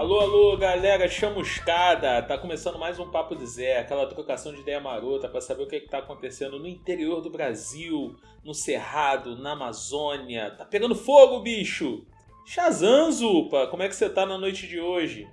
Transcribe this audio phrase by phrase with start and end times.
[0.00, 2.22] Alô, alô, galera chamuscada!
[2.22, 5.66] Tá começando mais um Papo de Zé, aquela trocação de ideia marota para saber o
[5.66, 10.52] que, é que tá acontecendo no interior do Brasil, no Cerrado, na Amazônia.
[10.52, 12.02] Tá pegando fogo, bicho!
[12.46, 15.28] Shazam, Zupa, como é que você tá na noite de hoje?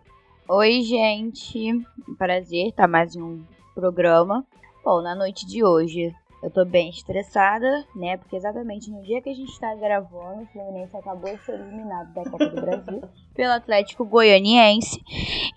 [0.49, 1.71] Oi, gente.
[2.17, 4.45] Prazer estar mais um programa.
[4.83, 6.13] Bom, na noite de hoje
[6.47, 8.15] eu tô bem estressada, né?
[8.17, 12.13] Porque exatamente no dia que a gente tá gravando, o Fluminense acabou de ser eliminado
[12.13, 13.01] da Copa do Brasil
[13.35, 15.01] pelo Atlético Goianiense.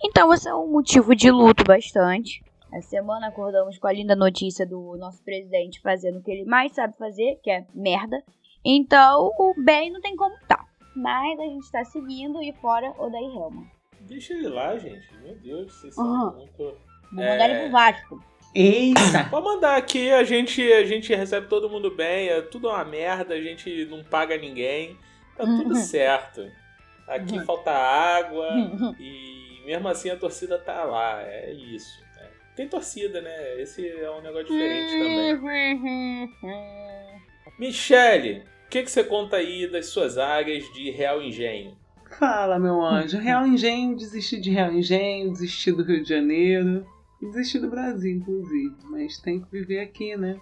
[0.05, 2.43] Então vai ser um motivo de luto bastante.
[2.73, 6.73] Essa semana acordamos com a linda notícia do nosso presidente fazendo o que ele mais
[6.73, 8.23] sabe fazer, que é merda.
[8.65, 10.67] Então o bem não tem como tá.
[10.97, 13.65] Mas a gente tá seguindo e fora o Daí Helma.
[14.01, 15.17] Deixa ele lá, gente.
[15.19, 16.05] Meu Deus, vocês uhum.
[16.05, 16.59] são muito.
[17.12, 17.51] Vou mandar é...
[17.51, 18.30] ele pro Vasco.
[18.55, 19.25] Eita!
[19.31, 23.35] Pode mandar aqui, a gente, a gente recebe todo mundo bem, é tudo uma merda,
[23.35, 24.97] a gente não paga ninguém,
[25.37, 25.83] tá tudo uhum.
[25.83, 26.51] certo.
[27.07, 27.45] Aqui uhum.
[27.45, 28.95] falta água uhum.
[28.98, 32.01] e mesmo assim a torcida tá lá, é isso.
[32.17, 32.29] Né?
[32.57, 33.61] Tem torcida, né?
[33.61, 36.31] Esse é um negócio diferente também.
[37.59, 41.77] Michele, o que, que você conta aí das suas áreas de Real Engenho?
[42.19, 43.19] Fala, meu anjo.
[43.19, 46.87] Real Engenho, desisti de Real Engenho, desisti do Rio de Janeiro.
[47.21, 48.75] Desistir do Brasil, inclusive.
[48.85, 50.41] Mas tem que viver aqui, né?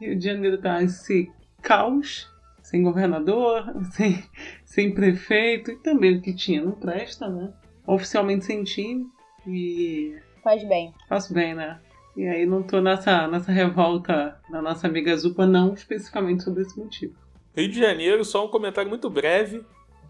[0.00, 2.30] Rio de Janeiro tá esse caos,
[2.62, 4.22] sem governador, sem,
[4.64, 7.52] sem prefeito, e também o que tinha não presta, né?
[7.86, 9.06] Oficialmente sem time.
[9.46, 10.16] E.
[10.42, 10.94] Faz bem.
[11.08, 11.80] Faço bem, né?
[12.16, 16.78] E aí não tô nessa, nessa revolta da nossa amiga Zupa, não especificamente sobre esse
[16.78, 17.14] motivo.
[17.56, 19.64] Rio de Janeiro, só um comentário muito breve.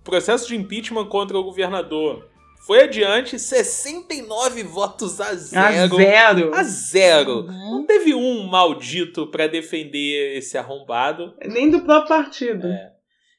[0.04, 2.29] Processo de impeachment contra o governador
[2.60, 5.96] foi adiante, 69 votos a zero.
[5.96, 6.54] A zero.
[6.54, 7.32] A zero.
[7.40, 7.70] Uhum.
[7.70, 11.34] Não teve um maldito para defender esse arrombado.
[11.46, 12.66] Nem do próprio partido.
[12.66, 12.92] É.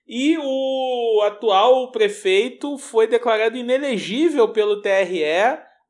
[0.07, 5.23] E o atual prefeito foi declarado inelegível pelo TRE,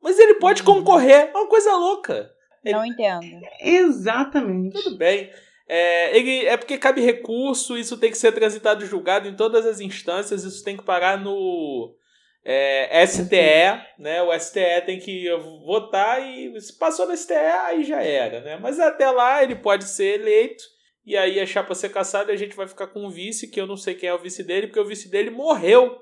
[0.02, 0.76] mas ele pode uhum.
[0.76, 1.32] concorrer.
[1.34, 2.30] É uma coisa louca.
[2.64, 3.26] Não entendo.
[3.62, 4.84] Exatamente.
[4.84, 5.32] Tudo bem.
[5.68, 9.66] É, ele, é porque cabe recurso, isso tem que ser transitado e julgado em todas
[9.66, 11.96] as instâncias, isso tem que parar no
[12.44, 14.22] é, STE, né?
[14.24, 15.30] O STE tem que
[15.66, 18.58] votar e se passou no STE, aí já era, né?
[18.58, 20.64] Mas até lá ele pode ser eleito
[21.06, 23.60] e aí a chapa ser caçada e a gente vai ficar com o vice, que
[23.60, 25.98] eu não sei quem é o vice dele, porque o vice dele morreu.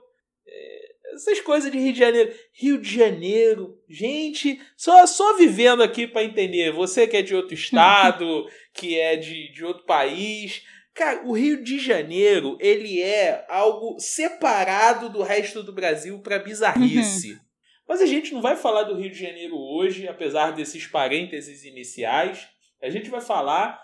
[0.47, 0.79] É,
[1.13, 2.33] essas coisas de Rio de Janeiro.
[2.53, 6.71] Rio de Janeiro, gente, só, só vivendo aqui para entender.
[6.71, 10.63] Você que é de outro estado, que é de, de outro país
[10.99, 17.31] Cara, o Rio de Janeiro, ele é algo separado do resto do Brasil para bizarrice.
[17.31, 17.39] Uhum.
[17.87, 22.49] Mas a gente não vai falar do Rio de Janeiro hoje, apesar desses parênteses iniciais.
[22.83, 23.81] A gente vai falar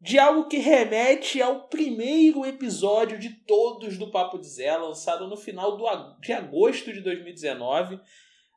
[0.00, 5.36] de algo que remete ao primeiro episódio de todos do Papo de Zé, lançado no
[5.36, 5.86] final do,
[6.20, 8.00] de agosto de 2019.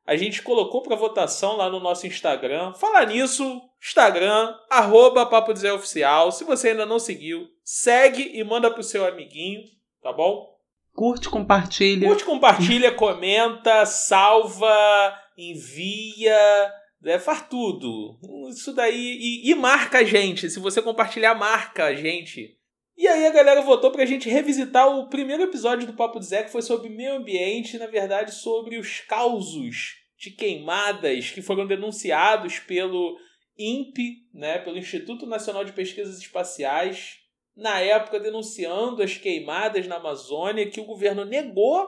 [0.08, 2.74] A gente colocou para votação lá no nosso Instagram.
[2.74, 6.32] Falar nisso, Instagram, arroba Papo Zé Oficial.
[6.32, 9.62] Se você ainda não seguiu, segue e manda pro seu amiguinho,
[10.02, 10.52] tá bom?
[10.94, 12.08] Curte, compartilha.
[12.08, 16.72] Curte, compartilha, comenta, salva, envia,
[17.06, 18.20] é, faz tudo.
[18.50, 19.18] Isso daí.
[19.20, 20.50] E, e, marca a gente.
[20.50, 22.58] Se você compartilhar, marca a gente.
[22.96, 26.44] E aí a galera votou pra gente revisitar o primeiro episódio do Papo de Zé,
[26.44, 32.60] que foi sobre meio ambiente, na verdade, sobre os causos de queimadas que foram denunciados
[32.60, 33.18] pelo
[33.64, 37.20] INPE, né, pelo Instituto Nacional de Pesquisas Espaciais,
[37.56, 41.88] na época denunciando as queimadas na Amazônia, que o governo negou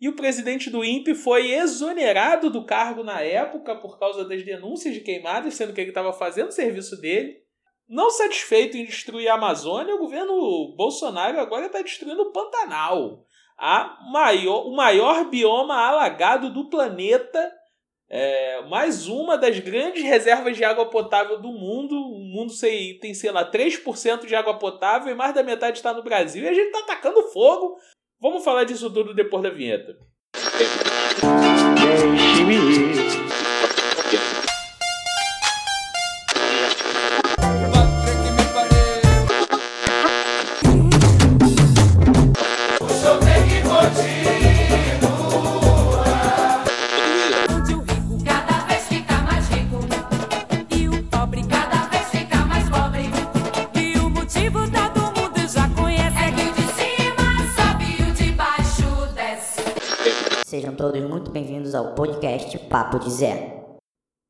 [0.00, 4.94] e o presidente do INPE foi exonerado do cargo na época por causa das denúncias
[4.94, 7.42] de queimadas, sendo que ele estava fazendo o serviço dele.
[7.88, 13.24] Não satisfeito em destruir a Amazônia, o governo Bolsonaro agora está destruindo o Pantanal,
[13.56, 17.52] a maior, o maior bioma alagado do planeta
[18.16, 21.96] é, mais uma das grandes reservas de água potável do mundo.
[21.96, 25.92] O mundo sei, tem, sei lá, 3% de água potável e mais da metade está
[25.92, 26.44] no Brasil.
[26.44, 27.76] E a gente está atacando fogo.
[28.20, 29.96] Vamos falar disso tudo depois da vinheta.
[31.74, 32.83] Deixe-me
[62.74, 63.62] Papo de Zé.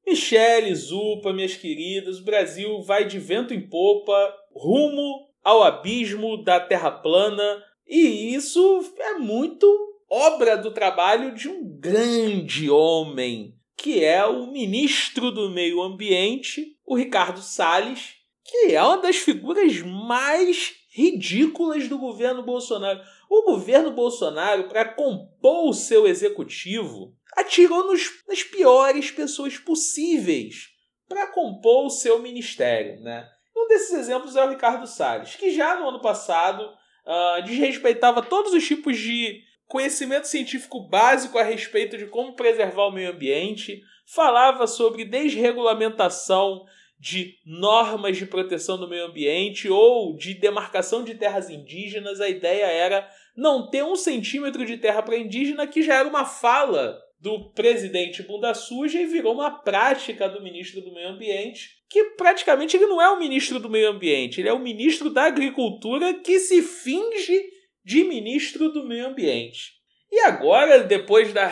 [0.07, 6.61] Michele, Zupa, minhas queridas, o Brasil vai de vento em popa rumo ao abismo da
[6.61, 9.67] Terra plana e isso é muito
[10.11, 16.95] obra do trabalho de um grande homem, que é o ministro do Meio Ambiente, o
[16.95, 23.01] Ricardo Salles, que é uma das figuras mais ridículas do governo Bolsonaro.
[23.29, 30.69] O governo Bolsonaro, para compor o seu executivo, atirou nos, nas piores pessoas possíveis
[31.09, 33.01] para compor o seu ministério.
[33.01, 33.29] Né?
[33.57, 38.53] Um desses exemplos é o Ricardo Salles, que já no ano passado uh, desrespeitava todos
[38.53, 44.67] os tipos de conhecimento científico básico a respeito de como preservar o meio ambiente, falava
[44.67, 46.65] sobre desregulamentação
[46.99, 52.21] de normas de proteção do meio ambiente ou de demarcação de terras indígenas.
[52.21, 56.25] A ideia era não ter um centímetro de terra para indígena, que já era uma
[56.25, 62.05] fala do presidente Bunda Suja e virou uma prática do ministro do Meio Ambiente, que
[62.17, 66.15] praticamente ele não é o ministro do Meio Ambiente, ele é o ministro da Agricultura
[66.15, 67.43] que se finge
[67.85, 69.73] de ministro do Meio Ambiente.
[70.11, 71.51] E agora, depois da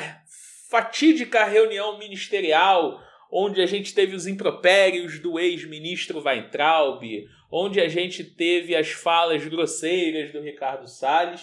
[0.71, 3.01] fatídica reunião ministerial
[3.33, 7.03] onde a gente teve os impropérios do ex-ministro Weintraub,
[7.51, 11.41] onde a gente teve as falas grosseiras do Ricardo Salles,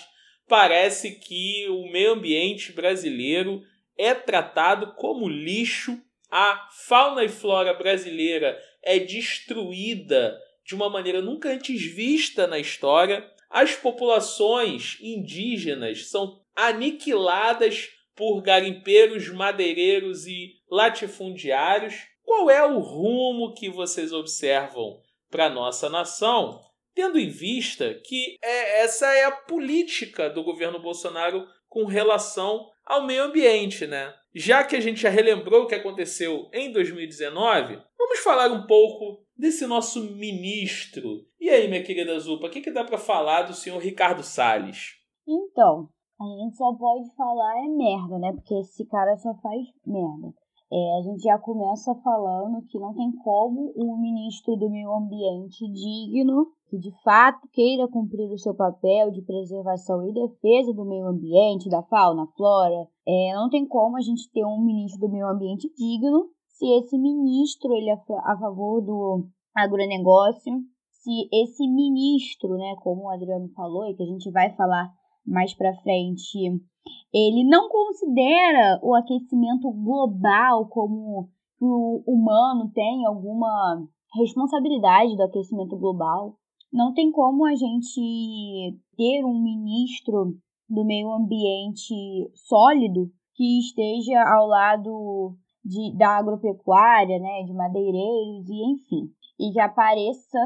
[0.47, 3.63] parece que o meio ambiente brasileiro
[3.99, 6.01] é tratado como lixo,
[6.31, 13.29] a fauna e flora brasileira é destruída de uma maneira nunca antes vista na história,
[13.49, 21.95] as populações indígenas são aniquiladas por garimpeiros, madeireiros e latifundiários.
[22.23, 26.61] Qual é o rumo que vocês observam para nossa nação,
[26.93, 33.05] tendo em vista que é, essa é a política do governo Bolsonaro com relação ao
[33.05, 34.11] meio ambiente, né?
[34.33, 39.23] Já que a gente já relembrou o que aconteceu em 2019, vamos falar um pouco
[39.37, 41.25] desse nosso ministro.
[41.39, 44.97] E aí, minha querida Zupa, o que, que dá para falar do senhor Ricardo Salles?
[45.27, 45.87] Então,
[46.19, 48.33] a gente só pode falar é merda, né?
[48.33, 50.33] Porque esse cara só faz merda.
[50.71, 55.65] É, a gente já começa falando que não tem como um ministro do meio ambiente
[55.71, 61.07] digno, que de fato queira cumprir o seu papel de preservação e defesa do meio
[61.07, 65.27] ambiente, da fauna, flora, é, não tem como a gente ter um ministro do meio
[65.27, 66.29] ambiente digno
[66.59, 69.25] se esse ministro ele é a favor do
[69.55, 70.53] agronegócio,
[70.91, 74.91] se esse ministro, né, como o Adriano falou e que a gente vai falar
[75.25, 76.37] mais para frente,
[77.13, 85.77] ele não considera o aquecimento global como que o humano tem alguma responsabilidade do aquecimento
[85.77, 86.35] global.
[86.71, 90.37] Não tem como a gente ter um ministro
[90.69, 91.95] do meio ambiente
[92.35, 99.59] sólido que esteja ao lado de, da agropecuária, né, de madeireiros e enfim, e que
[99.59, 100.39] apareça,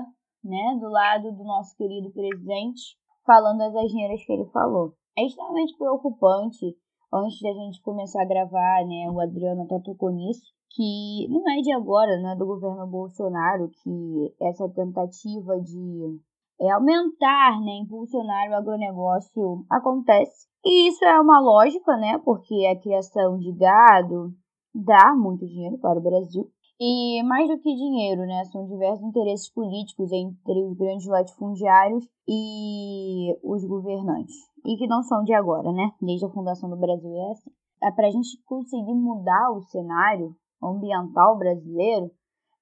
[0.43, 2.81] né, do lado do nosso querido presidente
[3.25, 4.93] falando as asneiras que ele falou.
[5.17, 6.75] É extremamente preocupante,
[7.13, 11.61] antes da gente começar a gravar, né, o Adriano até tocou nisso, que não é
[11.61, 16.19] de agora, não é do governo Bolsonaro, que essa tentativa de
[16.59, 20.47] é, aumentar, né, impulsionar o agronegócio acontece.
[20.65, 24.33] E isso é uma lógica, né, porque a criação de gado
[24.73, 26.49] dá muito dinheiro para o Brasil.
[26.79, 28.43] E mais do que dinheiro, né?
[28.45, 34.35] São diversos interesses políticos entre os grandes latifundiários e os governantes.
[34.65, 35.91] E que não são de agora, né?
[36.01, 37.51] Desde a fundação do Brasil é assim.
[37.81, 40.35] É para a gente conseguir mudar o cenário
[40.67, 42.11] ambiental brasileiro,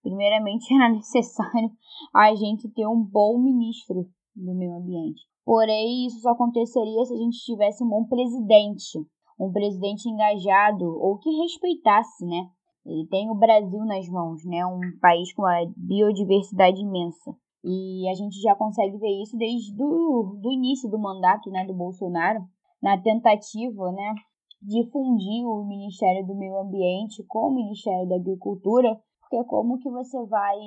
[0.02, 1.72] primeiramente era necessário
[2.14, 4.06] a gente ter um bom ministro
[4.36, 5.22] do meio ambiente.
[5.46, 9.00] Porém, isso só aconteceria se a gente tivesse um bom presidente,
[9.40, 12.48] um presidente engajado ou que respeitasse, né,
[12.86, 14.66] ele tem o Brasil nas mãos, né?
[14.66, 17.36] Um país com uma biodiversidade imensa.
[17.64, 21.76] E a gente já consegue ver isso desde do, do início do mandato né, do
[21.76, 22.40] Bolsonaro,
[22.82, 24.16] na tentativa né,
[24.62, 29.90] de fundir o Ministério do Meio Ambiente com o Ministério da Agricultura, porque como que
[29.90, 30.58] você vai...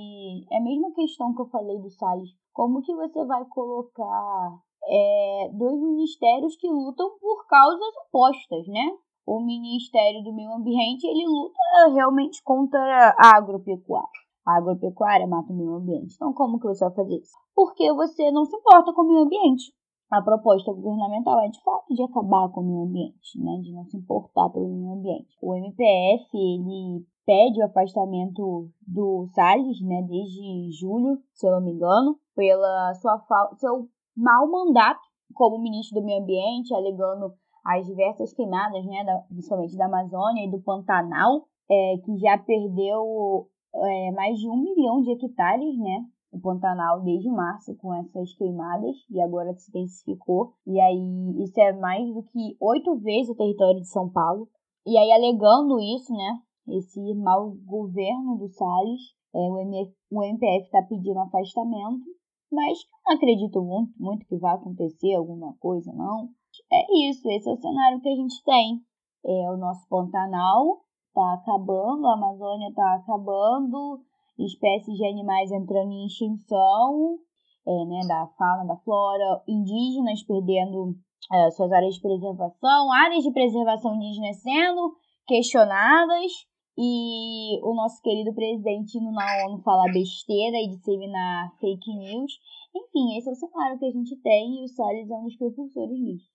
[0.50, 2.30] É a mesma questão que eu falei do Salles.
[2.52, 4.58] Como que você vai colocar
[4.88, 8.90] é, dois ministérios que lutam por causas opostas, né?
[9.26, 14.08] o Ministério do Meio Ambiente ele luta realmente contra a agropecuária.
[14.46, 16.14] A agropecuária mata o meio ambiente.
[16.14, 17.32] Então, como que você vai fazer isso?
[17.54, 19.72] Porque você não se importa com o meio ambiente.
[20.16, 23.58] A proposta governamental é, de fato, de acabar com o meio ambiente, né?
[23.62, 25.36] de não se importar pelo meio ambiente.
[25.42, 31.72] O MPF, ele pede o afastamento do Salles, né, desde julho, se eu não me
[31.72, 33.18] engano, pela sua
[33.56, 35.00] seu mau mandato
[35.32, 37.32] como ministro do Meio Ambiente, alegando
[37.64, 43.48] as diversas queimadas, né, da, principalmente da Amazônia e do Pantanal, é, que já perdeu
[43.74, 48.96] é, mais de um milhão de hectares, né, o Pantanal desde março com essas queimadas
[49.08, 50.52] e agora se intensificou.
[50.66, 54.48] E aí isso é mais do que oito vezes o território de São Paulo.
[54.84, 59.00] E aí alegando isso, né, esse mau governo do Salles,
[59.32, 62.04] é, o, MF, o MPF está pedindo afastamento,
[62.50, 66.28] mas não acredito muito, muito que vai acontecer alguma coisa, não.
[66.72, 68.80] É isso, esse é o cenário que a gente tem.
[69.24, 74.00] É, o nosso Pantanal está acabando, a Amazônia está acabando,
[74.38, 77.18] espécies de animais entrando em extinção,
[77.66, 80.94] é, né, da fauna, da flora, indígenas perdendo
[81.32, 86.32] é, suas áreas de preservação, áreas de preservação indígena sendo questionadas
[86.76, 92.32] e o nosso querido presidente na ONU falar besteira e disseminar fake news.
[92.74, 95.36] Enfim, esse é o cenário que a gente tem e o Salles é um dos
[95.36, 96.28] propulsores disso.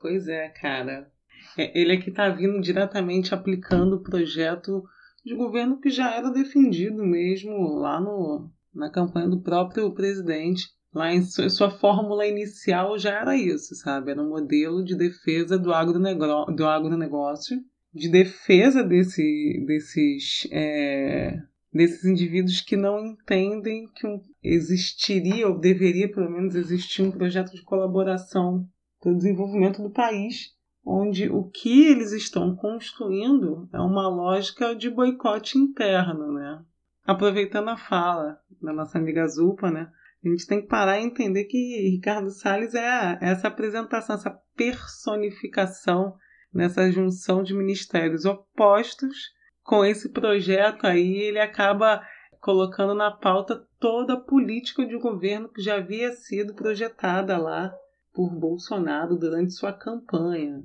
[0.00, 1.10] Pois é, cara.
[1.56, 4.82] É, ele aqui está vindo diretamente aplicando o projeto
[5.24, 10.68] de governo que já era defendido mesmo lá no, na campanha do próprio presidente.
[10.92, 14.12] Lá em sua, sua fórmula inicial já era isso, sabe?
[14.12, 17.58] Era um modelo de defesa do agronegócio, do agronegócio
[17.92, 21.40] de defesa desse, desses, é,
[21.72, 24.06] desses indivíduos que não entendem que
[24.42, 28.68] existiria, ou deveria pelo menos existir, um projeto de colaboração
[29.00, 30.54] para o desenvolvimento do país
[30.84, 36.62] onde o que eles estão construindo é uma lógica de boicote interno, né?
[37.06, 39.90] Aproveitando a fala da nossa amiga Zupa, né?
[40.24, 46.14] A gente tem que parar e entender que Ricardo Salles é essa apresentação, essa personificação
[46.52, 49.32] nessa junção de ministérios opostos.
[49.62, 52.02] Com esse projeto aí, ele acaba
[52.40, 57.74] colocando na pauta toda a política de governo que já havia sido projetada lá
[58.14, 60.62] por Bolsonaro durante sua campanha.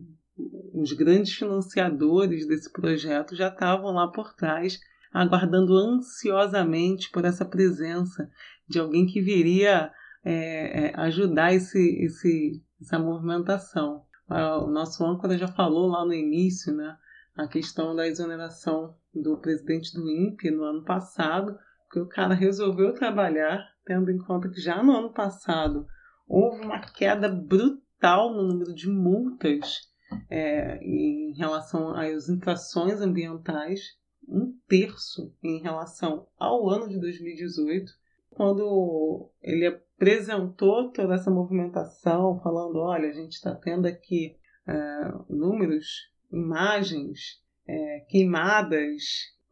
[0.73, 4.79] Os grandes financiadores desse projeto já estavam lá por trás,
[5.11, 8.29] aguardando ansiosamente por essa presença
[8.67, 9.91] de alguém que viria
[10.23, 14.03] é, é, ajudar esse, esse, essa movimentação.
[14.29, 16.95] O nosso âncora já falou lá no início, né,
[17.35, 21.57] a questão da exoneração do presidente do INPE no ano passado,
[21.91, 25.87] que o cara resolveu trabalhar, tendo em conta que já no ano passado
[26.29, 29.89] houve uma queda brutal no número de multas
[30.29, 37.91] é, em relação às infrações ambientais, um terço em relação ao ano de 2018,
[38.29, 46.11] quando ele apresentou toda essa movimentação, falando: olha, a gente está tendo aqui é, números,
[46.31, 49.03] imagens, é, queimadas,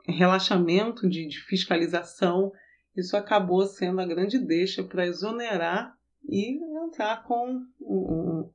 [0.07, 2.51] relaxamento de, de fiscalização.
[2.95, 5.96] Isso acabou sendo a grande deixa para exonerar
[6.27, 7.61] e entrar com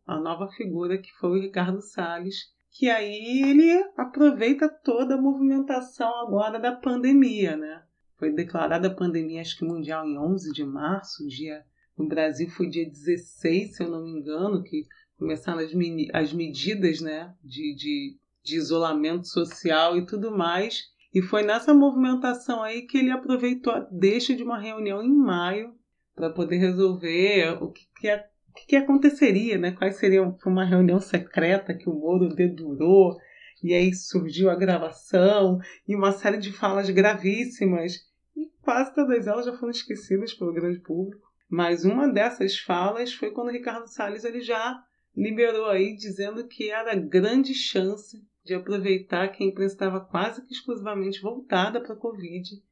[0.07, 6.15] a nova figura que foi o Ricardo Salles, que aí ele aproveita toda a movimentação
[6.21, 7.83] agora da pandemia, né?
[8.19, 11.65] Foi declarada a pandemia, acho que mundial, em 11 de março, dia
[11.97, 14.87] no Brasil foi dia 16, se eu não me engano, que
[15.19, 15.73] começaram as,
[16.15, 20.91] as medidas né, de, de, de isolamento social e tudo mais.
[21.15, 25.75] E foi nessa movimentação aí que ele aproveitou a deixa de uma reunião em maio
[26.15, 29.73] para poder resolver o que, que, o que aconteceria, né?
[29.73, 33.17] Quais seriam uma reunião secreta que o Moro dedurou,
[33.63, 37.95] e aí surgiu a gravação e uma série de falas gravíssimas,
[38.37, 41.31] e quase todas elas já foram esquecidas pelo grande público.
[41.49, 44.83] Mas uma dessas falas foi quando o Ricardo Salles ele já
[45.15, 50.53] liberou aí dizendo que era grande chance de aproveitar que a imprensa estava quase que
[50.53, 52.63] exclusivamente voltada para a Covid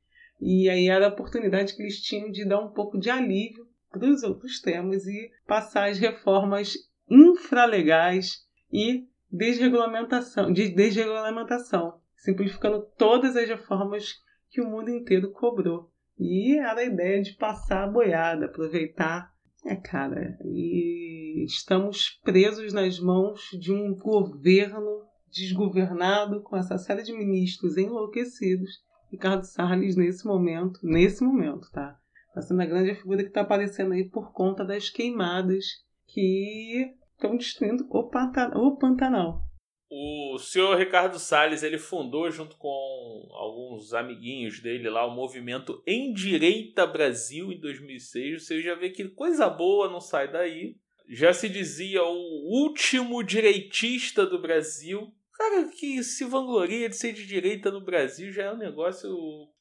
[0.41, 4.09] e aí era a oportunidade que eles tinham de dar um pouco de alívio para
[4.09, 6.75] os outros temas e passar as reformas
[7.09, 14.15] infralegais e desregulamentação, de desregulamentação, simplificando todas as reformas
[14.49, 15.91] que o mundo inteiro cobrou.
[16.19, 19.33] E era a ideia de passar a boiada, aproveitar.
[19.65, 27.13] É, cara, e estamos presos nas mãos de um governo desgovernado com essa série de
[27.13, 31.99] ministros enlouquecidos Ricardo Salles nesse momento, nesse momento, tá?
[32.33, 35.65] Tá sendo a grande figura que está aparecendo aí por conta das queimadas
[36.07, 39.43] que estão destruindo o, Pantanal, o Pantanal.
[39.91, 46.13] O senhor Ricardo Salles, ele fundou junto com alguns amiguinhos dele lá o movimento Em
[46.13, 48.47] Direita Brasil em 2006.
[48.47, 50.77] Você já vê que coisa boa não sai daí.
[51.09, 57.27] Já se dizia o último direitista do Brasil cara que se vangloria de ser de
[57.27, 59.11] direita no Brasil já é um negócio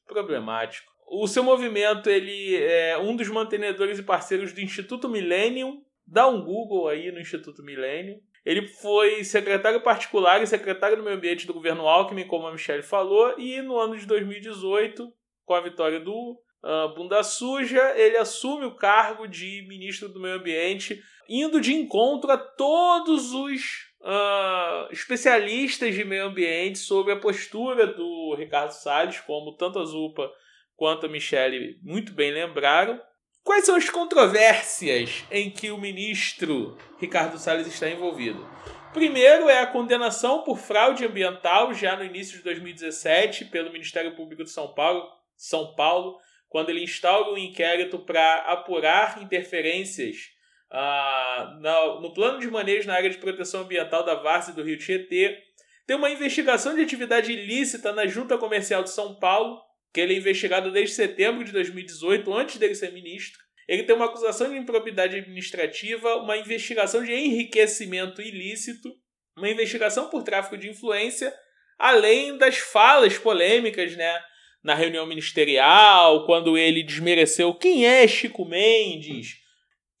[0.06, 0.92] problemático.
[1.08, 5.82] O seu movimento, ele é um dos mantenedores e parceiros do Instituto Millennium.
[6.06, 8.20] Dá um Google aí no Instituto Millennium.
[8.44, 12.82] Ele foi secretário particular e secretário do meio ambiente do governo Alckmin, como a Michelle
[12.82, 15.12] falou, e no ano de 2018,
[15.44, 20.36] com a vitória do uh, bunda suja, ele assume o cargo de ministro do Meio
[20.36, 27.86] Ambiente, indo de encontro a todos os uh, especialistas de meio ambiente sobre a postura
[27.86, 30.30] do Ricardo Salles, como tanto a Zupa
[30.76, 33.00] quanto a Michele muito bem lembraram.
[33.42, 38.46] Quais são as controvérsias em que o ministro Ricardo Salles está envolvido?
[38.92, 44.42] Primeiro é a condenação por fraude ambiental já no início de 2017 pelo Ministério Público
[44.42, 50.16] de São Paulo, São Paulo quando ele instaura um inquérito para apurar interferências
[50.70, 54.78] ah, no, no plano de manejo na área de proteção ambiental da Várzea do Rio
[54.78, 55.38] Tietê.
[55.86, 59.60] Tem uma investigação de atividade ilícita na Junta Comercial de São Paulo,
[59.92, 63.40] que ele é investigado desde setembro de 2018, antes dele ser ministro.
[63.66, 68.92] Ele tem uma acusação de improbidade administrativa, uma investigação de enriquecimento ilícito,
[69.36, 71.32] uma investigação por tráfico de influência,
[71.78, 74.20] além das falas polêmicas, né?
[74.62, 79.39] Na reunião ministerial, quando ele desmereceu quem é Chico Mendes.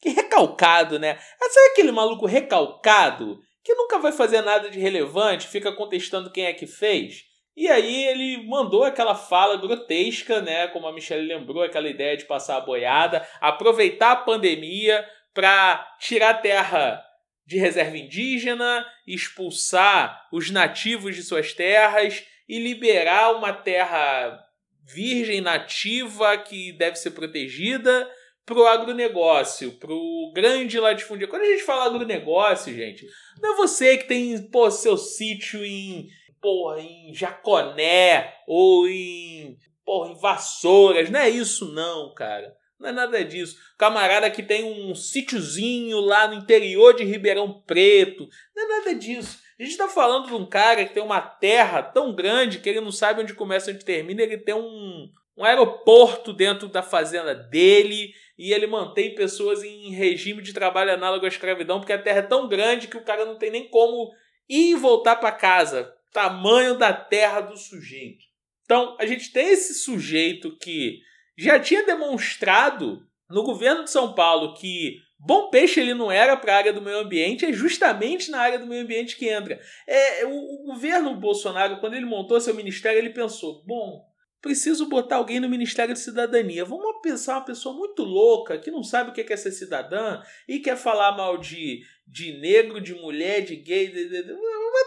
[0.00, 1.18] Que recalcado, né?
[1.38, 6.52] Sabe aquele maluco recalcado que nunca vai fazer nada de relevante, fica contestando quem é
[6.52, 7.24] que fez?
[7.56, 10.68] E aí ele mandou aquela fala grotesca, né?
[10.68, 16.30] Como a Michelle lembrou, aquela ideia de passar a boiada, aproveitar a pandemia para tirar
[16.30, 17.04] a terra
[17.46, 24.40] de reserva indígena, expulsar os nativos de suas terras e liberar uma terra
[24.84, 28.08] virgem nativa que deve ser protegida
[28.50, 31.28] para o agronegócio, para o grande latifúndio.
[31.28, 33.06] Quando a gente fala agronegócio, gente,
[33.40, 36.08] não é você que tem pô, seu sítio em
[36.40, 41.08] porra, em Jaconé ou em, porra, em Vassouras.
[41.10, 42.52] Não é isso, não, cara.
[42.76, 43.56] Não é nada disso.
[43.78, 48.26] Camarada que tem um sítiozinho lá no interior de Ribeirão Preto.
[48.56, 49.38] Não é nada disso.
[49.60, 52.80] A gente está falando de um cara que tem uma terra tão grande que ele
[52.80, 54.22] não sabe onde começa e onde termina.
[54.22, 60.40] Ele tem um, um aeroporto dentro da fazenda dele e ele mantém pessoas em regime
[60.40, 63.36] de trabalho análogo à escravidão porque a terra é tão grande que o cara não
[63.36, 64.10] tem nem como
[64.48, 68.24] ir e voltar para casa tamanho da terra do sujeito.
[68.64, 71.00] Então, a gente tem esse sujeito que
[71.36, 76.54] já tinha demonstrado no governo de São Paulo que bom peixe ele não era para
[76.54, 79.60] a área do meio ambiente, é justamente na área do meio ambiente que entra.
[79.86, 84.09] É, o, o governo Bolsonaro, quando ele montou seu ministério, ele pensou: bom,
[84.40, 86.64] preciso botar alguém no Ministério de Cidadania.
[86.64, 90.58] Vamos pensar uma pessoa muito louca que não sabe o que é ser cidadã e
[90.58, 93.88] quer falar mal de, de negro, de mulher, de gay.
[93.88, 94.36] De, de, de,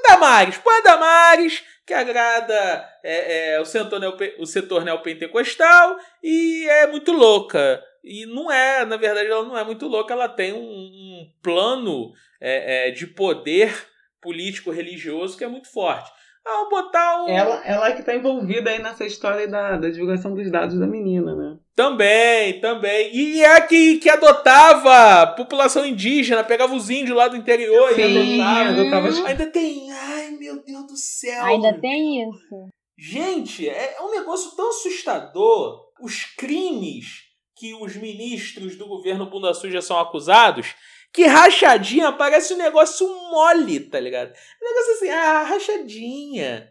[0.08, 2.54] Damares, põe Damares, que agrada
[3.04, 4.02] é, é, o, setor
[4.38, 7.82] o setor neopentecostal e é muito louca.
[8.04, 12.12] E não é, na verdade, ela não é muito louca, ela tem um, um plano
[12.42, 13.74] é, é de poder
[14.22, 16.12] político-religioso que é muito forte.
[16.46, 17.30] Ah, botar um.
[17.30, 20.86] Ela, ela é que tá envolvida aí nessa história da, da divulgação dos dados da
[20.86, 21.58] menina, né?
[21.74, 23.16] Também, também.
[23.16, 28.38] E é a que, que adotava população indígena, pegava os índios lá do interior Sim,
[28.38, 29.08] e adotava.
[29.08, 29.28] adotava.
[29.30, 29.92] Ainda tem.
[29.92, 31.46] Ai, meu Deus do céu.
[31.46, 32.68] Ainda tem isso.
[32.98, 35.82] Gente, é um negócio tão assustador.
[36.02, 37.24] Os crimes
[37.56, 40.76] que os ministros do governo Bunda Suja são acusados
[41.14, 44.34] que rachadinha parece um negócio mole, tá ligado?
[44.62, 46.70] Um negócio assim, ah, rachadinha.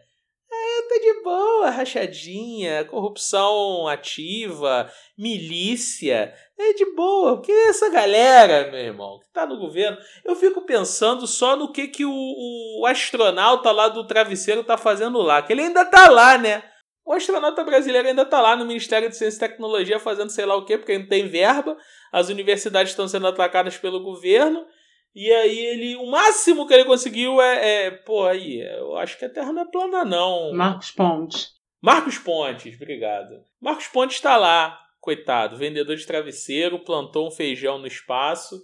[0.51, 6.33] É, tá de boa, rachadinha, corrupção ativa, milícia.
[6.59, 11.25] É de boa, porque essa galera, meu irmão, que tá no governo, eu fico pensando
[11.25, 15.41] só no que, que o, o astronauta lá do travesseiro tá fazendo lá.
[15.41, 16.63] Que ele ainda tá lá, né?
[17.05, 20.55] O astronauta brasileiro ainda está lá no Ministério de Ciência e Tecnologia fazendo sei lá
[20.55, 21.77] o quê, porque não tem verba.
[22.11, 24.65] As universidades estão sendo atacadas pelo governo.
[25.13, 25.95] E aí ele.
[25.97, 27.85] O máximo que ele conseguiu é.
[27.85, 30.53] é pô, aí, eu acho que a Terra não é plana, não.
[30.53, 31.49] Marcos Pontes.
[31.81, 33.43] Marcos Pontes, obrigado.
[33.61, 38.55] Marcos Pontes está lá, coitado, vendedor de travesseiro, plantou um feijão no espaço.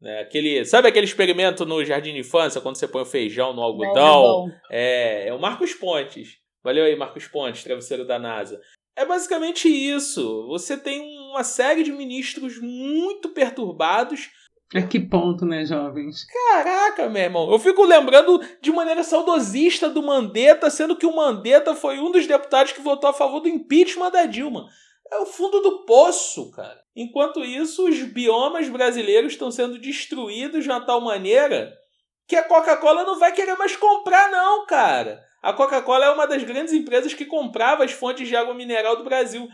[0.00, 0.20] Né?
[0.20, 4.48] Aquele, sabe aquele experimento no jardim de infância, quando você põe o feijão no algodão?
[4.70, 6.36] É, é, é o Marcos Pontes.
[6.62, 8.60] Valeu aí, Marcos Pontes, travesseiro da NASA.
[8.96, 10.46] É basicamente isso.
[10.48, 14.28] Você tem uma série de ministros muito perturbados.
[14.74, 16.26] A que ponto, né, jovens?
[16.26, 17.50] Caraca, meu irmão.
[17.50, 22.26] Eu fico lembrando de maneira saudosista do Mandetta, sendo que o Mandetta foi um dos
[22.26, 24.66] deputados que votou a favor do impeachment da Dilma.
[25.10, 26.78] É o fundo do poço, cara.
[26.94, 31.72] Enquanto isso, os biomas brasileiros estão sendo destruídos de uma tal maneira
[32.26, 35.27] que a Coca-Cola não vai querer mais comprar, não, cara.
[35.42, 39.04] A Coca-Cola é uma das grandes empresas que comprava as fontes de água mineral do
[39.04, 39.48] Brasil.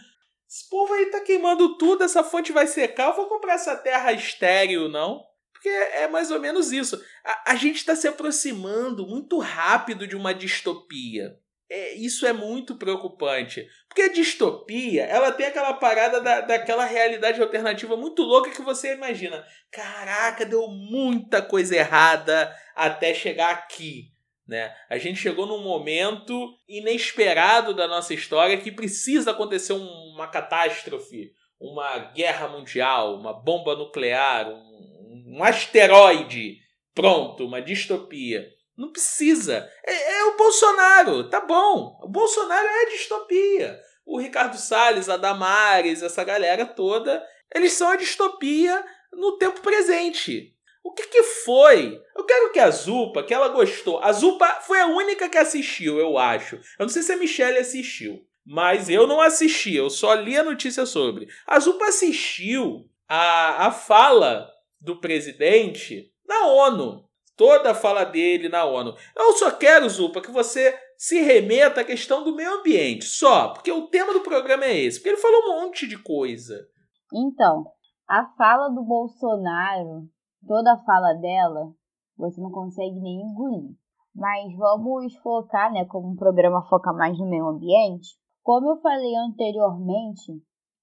[0.48, 3.08] Esse povo aí tá queimando tudo, essa fonte vai secar.
[3.08, 5.22] Eu vou comprar essa terra estéreo, não?
[5.52, 7.02] Porque é mais ou menos isso.
[7.24, 11.36] A, a gente está se aproximando muito rápido de uma distopia.
[11.70, 13.66] é, isso é muito preocupante.
[13.88, 18.94] Porque a distopia, ela tem aquela parada da, daquela realidade alternativa muito louca que você
[18.94, 19.44] imagina.
[19.72, 24.13] Caraca, deu muita coisa errada até chegar aqui.
[24.46, 24.74] Né?
[24.90, 31.98] A gente chegou num momento inesperado da nossa história que precisa acontecer uma catástrofe, uma
[32.12, 36.58] guerra mundial, uma bomba nuclear, um, um asteroide.
[36.94, 38.46] Pronto, uma distopia.
[38.76, 39.68] Não precisa.
[39.84, 41.98] É, é, o Bolsonaro, tá bom.
[42.02, 43.80] O Bolsonaro é distopia.
[44.04, 50.53] O Ricardo Salles, a Damares, essa galera toda, eles são a distopia no tempo presente.
[50.84, 52.00] O que, que foi?
[52.14, 53.98] Eu quero que a Zupa, que ela gostou.
[54.00, 56.56] A Zupa foi a única que assistiu, eu acho.
[56.56, 58.24] Eu não sei se a Michelle assistiu.
[58.46, 61.26] Mas eu não assisti, eu só li a notícia sobre.
[61.46, 68.64] A Zupa assistiu a, a fala do presidente na ONU toda a fala dele na
[68.64, 68.94] ONU.
[69.16, 73.70] Eu só quero, Zupa, que você se remeta à questão do meio ambiente, só, porque
[73.70, 76.66] o tema do programa é esse, porque ele falou um monte de coisa.
[77.12, 77.64] Então,
[78.08, 80.08] a fala do Bolsonaro,
[80.46, 81.72] toda a fala dela,
[82.16, 83.76] você não consegue nem engolir.
[84.14, 88.16] Mas vamos focar, né, como o programa foca mais no meio ambiente.
[88.42, 90.32] Como eu falei anteriormente,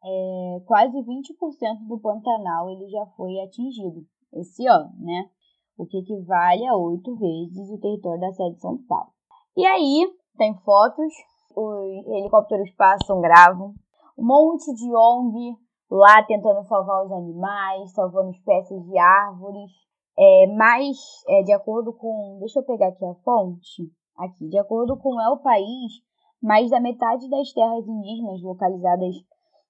[0.04, 5.30] é, quase 20% do Pantanal ele já foi atingido esse ano, né?
[5.82, 9.12] o que equivale a oito vezes o território da sede de São Paulo.
[9.58, 11.12] E aí, tem fotos,
[11.56, 13.74] os helicópteros passam, gravam,
[14.18, 15.58] um monte de ONG
[15.92, 19.72] lá tentando salvar os animais, salvando espécies de árvores.
[20.18, 22.38] É, mas, é, de acordo com.
[22.40, 23.92] Deixa eu pegar aqui a fonte.
[24.18, 25.94] Aqui, de acordo com El País,
[26.42, 29.16] mais da metade das terras indígenas localizadas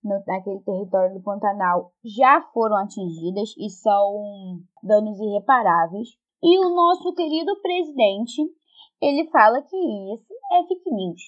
[0.03, 6.10] no, naquele território do Pantanal já foram atingidas e são danos irreparáveis.
[6.43, 8.41] E o nosso querido presidente,
[8.99, 11.21] ele fala que isso é fake news.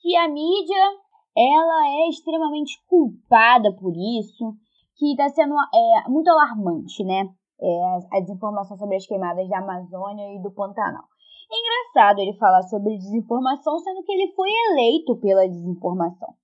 [0.00, 1.03] Que a mídia,
[1.36, 4.54] ela é extremamente culpada por isso,
[4.96, 7.28] que está sendo é, muito alarmante, né?
[7.60, 11.04] É, a desinformação sobre as queimadas da Amazônia e do Pantanal.
[11.50, 16.34] É engraçado ele falar sobre desinformação, sendo que ele foi eleito pela desinformação.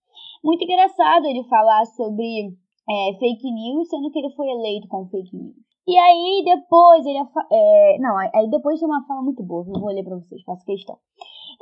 [0.42, 2.57] Muito engraçado ele falar sobre
[2.88, 5.57] é, fake news, sendo que ele foi eleito com fake news.
[5.87, 9.90] E aí depois ele é, não, aí depois tem uma fala muito boa, eu vou
[9.90, 10.96] ler para vocês, faço questão.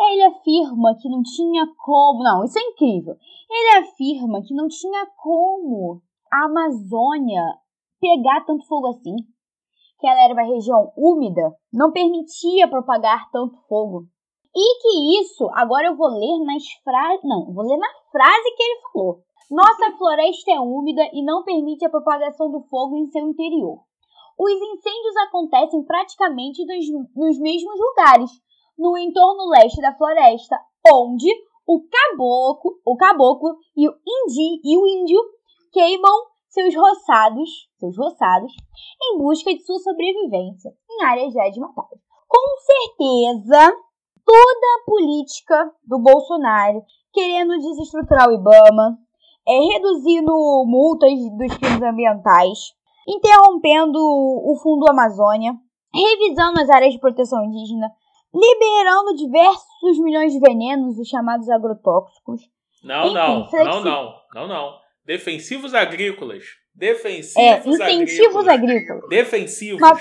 [0.00, 3.16] Ele afirma que não tinha como, não, isso é incrível.
[3.50, 6.00] Ele afirma que não tinha como
[6.32, 7.42] a Amazônia
[8.00, 9.16] pegar tanto fogo assim,
[9.98, 14.06] que ela era uma região úmida, não permitia propagar tanto fogo.
[14.54, 17.22] E que isso, agora eu vou ler nas frases.
[17.24, 19.22] Não, vou ler na frase que ele falou.
[19.50, 23.80] Nossa floresta é úmida e não permite a propagação do fogo em seu interior.
[24.38, 28.30] Os incêndios acontecem praticamente nos, nos mesmos lugares,
[28.78, 30.56] no entorno leste da floresta,
[30.92, 31.28] onde
[31.66, 35.20] o caboclo, o caboclo e o indi e o índio
[35.72, 38.52] queimam seus roçados, seus roçados,
[39.02, 41.98] em busca de sua sobrevivência em áreas já desmatadas.
[42.26, 43.72] Com certeza,
[44.24, 48.98] toda a política do Bolsonaro querendo desestruturar o IBAMA,
[49.46, 50.32] é, reduzindo
[50.66, 52.58] multas dos crimes ambientais,
[53.08, 55.54] interrompendo o Fundo Amazônia,
[55.92, 57.90] revisando as áreas de proteção indígena,
[58.34, 62.42] liberando diversos milhões de venenos, os chamados agrotóxicos.
[62.82, 63.68] Não, Enfim, não, flexi...
[63.68, 64.78] não, não, não, não.
[65.04, 66.44] Defensivos agrícolas.
[66.74, 68.48] Defensivos é, incentivos agrícolas.
[68.48, 69.08] agrícolas.
[69.08, 69.80] Defensivos.
[69.80, 69.98] Uma,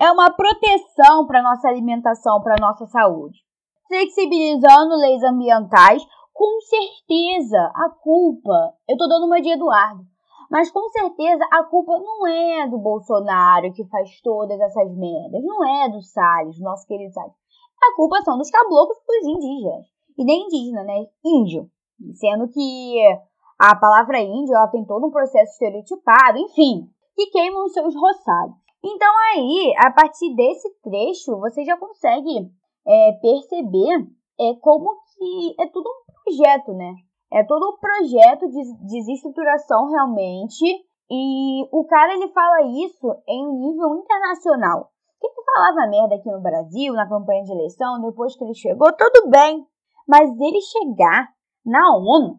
[0.00, 3.46] é uma proteção para nossa alimentação, para nossa saúde
[3.88, 10.04] flexibilizando leis ambientais, com certeza a culpa, eu tô dando uma de Eduardo,
[10.50, 15.64] mas com certeza a culpa não é do Bolsonaro que faz todas essas merdas, não
[15.64, 17.34] é do Salles, nosso querido Salles.
[17.82, 19.86] A culpa são dos caboclos dos indígenas.
[20.18, 21.06] E nem indígena, né?
[21.24, 21.70] Índio.
[22.14, 22.96] Sendo que
[23.58, 28.56] a palavra índio ela tem todo um processo estereotipado, enfim, que queimam os seus roçados.
[28.84, 32.50] Então aí, a partir desse trecho, você já consegue
[32.86, 34.06] é, perceber
[34.38, 36.94] é como que é tudo um projeto, né?
[37.32, 40.64] É todo um projeto de desestruturação realmente.
[41.10, 44.90] E o cara ele fala isso em um nível internacional.
[45.20, 49.30] Quem falava merda aqui no Brasil, na campanha de eleição, depois que ele chegou, tudo
[49.30, 49.66] bem.
[50.06, 51.28] Mas ele chegar
[51.64, 52.38] na ONU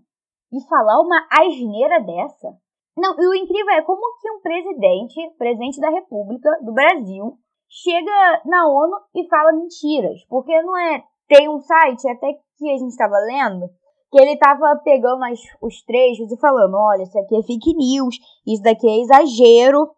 [0.53, 2.55] e falar uma asneira dessa.
[2.95, 7.37] Não, e o incrível é como que um presidente, presidente da República do Brasil,
[7.69, 10.23] chega na ONU e fala mentiras.
[10.29, 11.03] Porque não é.
[11.27, 13.69] Tem um site até que a gente estava lendo
[14.11, 18.15] que ele estava pegando as, os trechos e falando: olha, isso aqui é fake news,
[18.45, 19.89] isso daqui é exagero,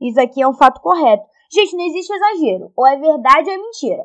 [0.00, 1.24] isso aqui é um fato correto.
[1.50, 2.72] Gente, não existe exagero.
[2.76, 4.04] Ou é verdade ou é mentira.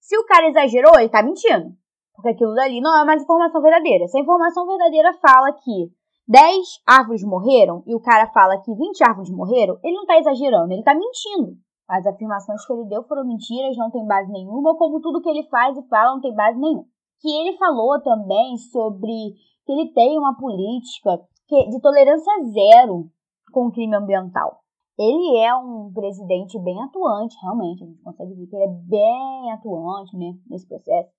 [0.00, 1.74] Se o cara exagerou, ele tá mentindo.
[2.14, 4.06] Porque aquilo dali não é mais informação verdadeira.
[4.06, 5.90] Se a informação verdadeira fala que
[6.28, 10.72] 10 árvores morreram e o cara fala que 20 árvores morreram, ele não está exagerando,
[10.72, 11.56] ele está mentindo.
[11.88, 15.44] As afirmações que ele deu foram mentiras, não tem base nenhuma, como tudo que ele
[15.48, 16.84] faz e fala não tem base nenhuma.
[17.20, 23.08] Que ele falou também sobre que ele tem uma política de tolerância zero
[23.52, 24.60] com o crime ambiental.
[24.98, 29.52] Ele é um presidente bem atuante, realmente, a gente consegue ver que ele é bem
[29.52, 31.10] atuante né, nesse processo.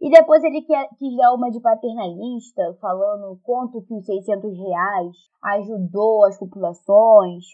[0.00, 5.16] E depois ele quer, quis dar uma de paternalista, falando quanto que os 600 reais
[5.44, 7.44] ajudou as populações,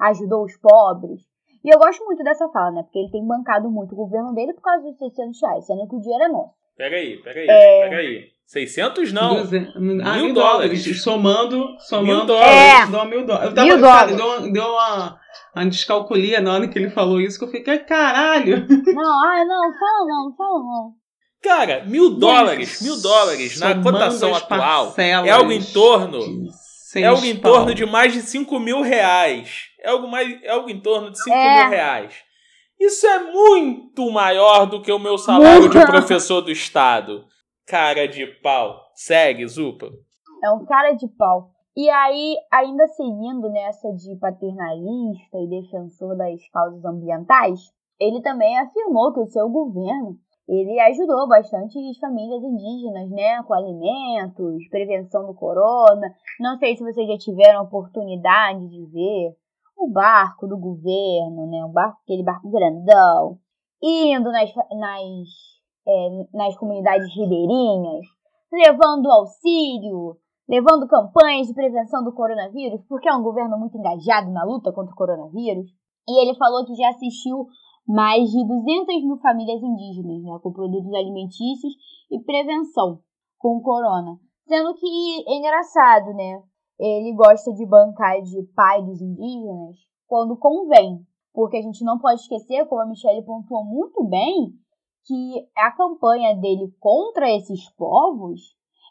[0.00, 1.20] ajudou os pobres.
[1.64, 2.82] E eu gosto muito dessa fala, né?
[2.84, 5.96] Porque ele tem bancado muito o governo dele por causa dos 600 reais, sendo que
[5.96, 6.54] o dinheiro é nosso.
[6.76, 7.88] Peraí, peraí, é...
[7.88, 8.35] peraí.
[8.46, 9.42] 600 não.
[9.42, 9.68] Duze...
[9.74, 10.84] Ah, mil, dólares.
[10.84, 11.02] dólares.
[11.02, 12.06] Somando, somando.
[12.06, 12.54] Mil dólares.
[12.54, 12.86] É.
[12.86, 13.48] Deu mil dólares.
[13.48, 14.16] Eu tava, mil dólares.
[14.16, 15.20] Deu, deu uma,
[15.54, 18.66] uma descalculia na hora que ele falou isso, que eu fiquei, caralho.
[18.68, 20.92] Não, ah, não, fala não, fala não.
[21.42, 26.20] Cara, mil dólares, mil dólares na cotação atual é algo em torno.
[26.94, 29.66] É algo em torno de mais de 5 mil reais.
[29.80, 31.62] É algo, mais, é algo em torno de 5 é.
[31.62, 32.14] mil reais.
[32.80, 37.24] Isso é muito maior do que o meu salário de professor do Estado.
[37.66, 38.80] Cara de pau.
[38.94, 39.88] Segue, Zupa.
[40.42, 41.50] É um cara de pau.
[41.76, 47.60] E aí, ainda seguindo nessa de paternalista e defensor das causas ambientais,
[47.98, 50.16] ele também afirmou que o seu governo
[50.48, 56.14] ele ajudou bastante as famílias indígenas, né, com alimentos, prevenção do corona.
[56.38, 59.36] Não sei se vocês já tiveram oportunidade de ver
[59.76, 63.38] o barco do governo, né, um barco, aquele barco grandão,
[63.82, 65.28] indo nas, nas,
[65.86, 68.06] é, nas comunidades ribeirinhas,
[68.52, 70.16] levando auxílio,
[70.48, 74.92] levando campanhas de prevenção do coronavírus, porque é um governo muito engajado na luta contra
[74.92, 75.66] o coronavírus.
[76.08, 77.46] E ele falou que já assistiu
[77.86, 81.72] mais de 200 mil famílias indígenas, né, com produtos alimentícios
[82.10, 83.00] e prevenção
[83.38, 84.18] com o corona.
[84.46, 86.42] Sendo que é engraçado, né?
[86.78, 91.00] Ele gosta de bancar de pai dos indígenas quando convém.
[91.32, 94.52] Porque a gente não pode esquecer, como a Michelle pontuou muito bem,
[95.06, 98.40] que a campanha dele contra esses povos,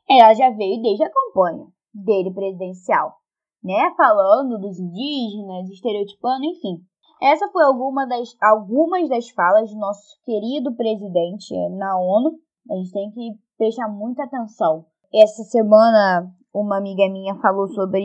[0.09, 3.15] ela já veio desde a campanha dele presidencial,
[3.63, 3.93] né?
[3.97, 6.79] Falando dos indígenas, estereotipando, enfim.
[7.21, 12.37] Essa foi alguma das, algumas das falas do nosso querido presidente na ONU.
[12.69, 14.85] A gente tem que prestar muita atenção.
[15.13, 18.03] Essa semana, uma amiga minha falou sobre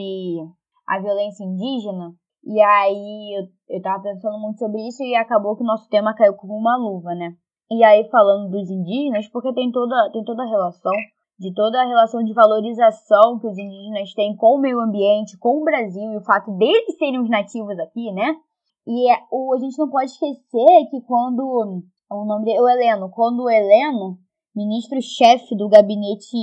[0.86, 2.14] a violência indígena.
[2.44, 6.14] E aí eu, eu tava pensando muito sobre isso e acabou que o nosso tema
[6.14, 7.34] caiu como uma luva, né?
[7.70, 10.92] E aí falando dos indígenas, porque tem toda, tem toda a relação,
[11.38, 15.60] de toda a relação de valorização que os indígenas têm com o meio ambiente, com
[15.60, 18.34] o Brasil e o fato deles serem os nativos aqui, né?
[18.86, 21.84] E é, o, a gente não pode esquecer que quando.
[22.10, 24.18] O nome dele, o Heleno, quando o Heleno,
[24.54, 26.36] ministro-chefe do Gabinete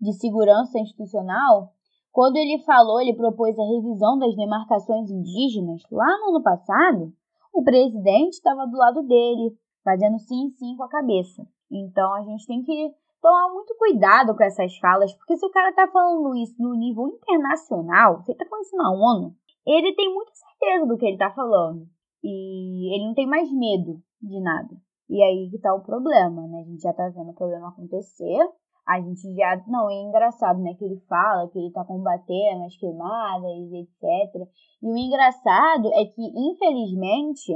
[0.00, 1.70] de Segurança Institucional,
[2.10, 7.12] quando ele falou, ele propôs a revisão das demarcações indígenas lá no ano passado,
[7.54, 9.54] o presidente estava do lado dele,
[9.86, 11.46] fazendo sim, sim com a cabeça.
[11.70, 12.90] Então a gente tem que
[13.22, 17.06] tomar muito cuidado com essas falas, porque se o cara tá falando isso no nível
[17.06, 21.30] internacional, você tá falando isso na ONU, ele tem muita certeza do que ele tá
[21.30, 21.86] falando.
[22.22, 24.74] E ele não tem mais medo de nada.
[25.08, 26.60] E aí que tá o problema, né?
[26.60, 28.38] A gente já tá vendo o problema acontecer.
[28.86, 29.62] A gente já.
[29.68, 30.74] Não, é engraçado, né?
[30.74, 34.48] Que ele fala que ele tá combatendo as queimadas, etc.
[34.82, 37.52] E o engraçado é que, infelizmente,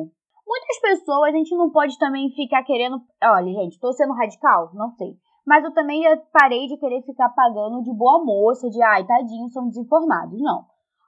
[0.50, 3.00] muitas pessoas a gente não pode também ficar querendo.
[3.22, 4.70] Olha, gente, tô sendo radical?
[4.74, 5.16] Não sei.
[5.46, 9.68] Mas eu também parei de querer ficar pagando de boa moça, de ai, tadinho, são
[9.68, 10.40] desinformados.
[10.40, 10.64] Não.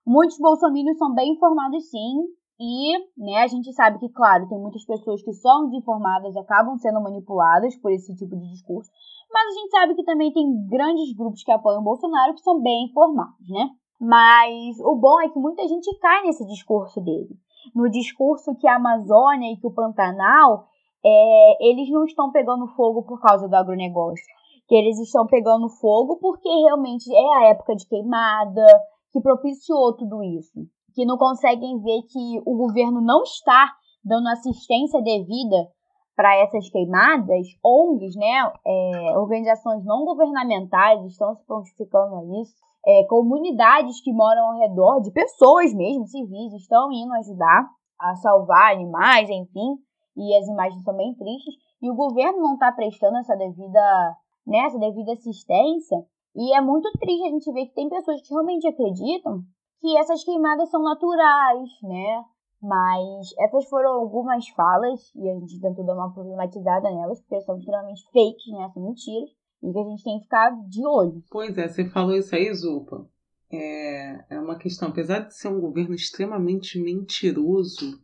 [0.07, 2.26] Muitos bolsominions são bem informados sim,
[2.59, 6.76] e né, a gente sabe que, claro, tem muitas pessoas que são desinformadas e acabam
[6.78, 8.90] sendo manipuladas por esse tipo de discurso,
[9.33, 12.61] mas a gente sabe que também tem grandes grupos que apoiam o Bolsonaro que são
[12.61, 13.68] bem informados, né?
[14.00, 17.37] Mas o bom é que muita gente cai nesse discurso dele.
[17.75, 20.66] No discurso que a Amazônia e que o Pantanal,
[21.05, 24.25] é, eles não estão pegando fogo por causa do agronegócio.
[24.68, 28.66] Que eles estão pegando fogo porque realmente é a época de queimada,
[29.12, 30.59] que propiciou tudo isso,
[30.94, 33.70] que não conseguem ver que o governo não está
[34.03, 35.68] dando assistência devida
[36.16, 42.55] para essas queimadas, ONGs, né, é, organizações não governamentais estão se prontificando a isso,
[42.87, 47.68] é, comunidades que moram ao redor, de pessoas mesmo, civis, estão indo ajudar
[48.01, 49.77] a salvar animais, enfim,
[50.16, 54.16] e as imagens são bem tristes, e o governo não está prestando essa devida,
[54.47, 55.97] né, essa devida assistência,
[56.35, 59.42] e é muito triste a gente ver que tem pessoas que realmente acreditam
[59.81, 62.25] que essas queimadas são naturais, né?
[62.62, 67.59] Mas essas foram algumas falas e a gente tentou dar uma problematizada nelas, porque são
[67.59, 68.71] extremamente fakes, né?
[68.73, 69.31] São mentiras.
[69.62, 71.22] E que a gente tem que ficar de olho.
[71.31, 73.09] Pois é, você falou isso aí, Zupa.
[73.51, 78.03] É, é uma questão, apesar de ser um governo extremamente mentiroso,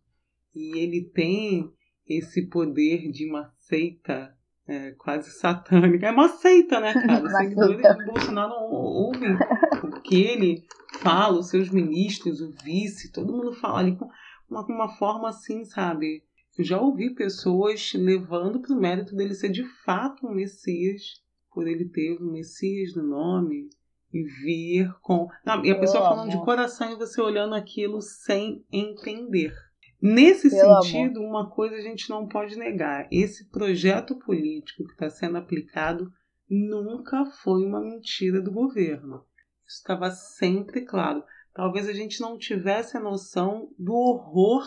[0.54, 1.70] e ele tem
[2.06, 4.34] esse poder de uma seita
[4.66, 6.06] é, quase satânica.
[6.06, 7.24] É uma seita, né, cara?
[7.24, 9.34] Os seguidores do Bolsonaro ouvem
[9.82, 10.64] o que ele
[11.00, 14.08] fala, os seus ministros, o vice, todo mundo fala ali com
[14.48, 16.22] uma, uma forma assim, sabe?
[16.58, 21.22] Eu já ouvi pessoas levando para o mérito dele ser de fato um Messias,
[21.58, 23.68] por ele ter um Messias no nome,
[24.14, 25.26] e vir com.
[25.44, 29.52] Não, e a pessoa falando de coração e você olhando aquilo sem entender.
[30.00, 31.28] Nesse Pelo sentido, amor.
[31.28, 36.12] uma coisa a gente não pode negar: esse projeto político que está sendo aplicado
[36.48, 39.24] nunca foi uma mentira do governo.
[39.66, 41.24] Isso estava sempre claro.
[41.52, 44.62] Talvez a gente não tivesse a noção do horror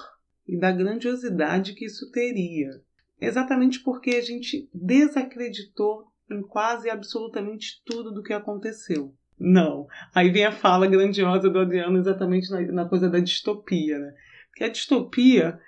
[0.45, 2.84] e da grandiosidade que isso teria.
[3.17, 9.13] Exatamente porque a gente desacreditou em quase absolutamente tudo do que aconteceu.
[9.39, 9.88] Não.
[10.13, 14.13] Aí vem a fala grandiosa do Adriano exatamente na, na coisa da distopia, né?
[14.50, 15.60] Porque a distopia,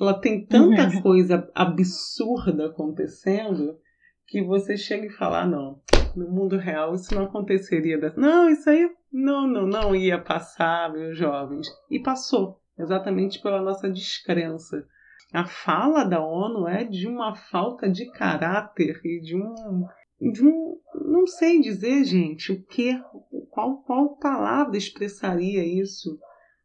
[0.00, 1.02] ela tem tanta uhum.
[1.02, 3.78] coisa absurda acontecendo
[4.26, 5.82] que você chega e fala, ah, não,
[6.14, 7.98] no mundo real isso não aconteceria.
[8.16, 11.66] Não, isso aí não, não, não ia passar, meus jovens.
[11.90, 14.86] E passou, exatamente pela nossa descrença.
[15.32, 19.86] A fala da ONU é de uma falta de caráter e de um,
[20.20, 22.92] de um não sei dizer, gente, o que,
[23.50, 26.18] qual, qual palavra expressaria isso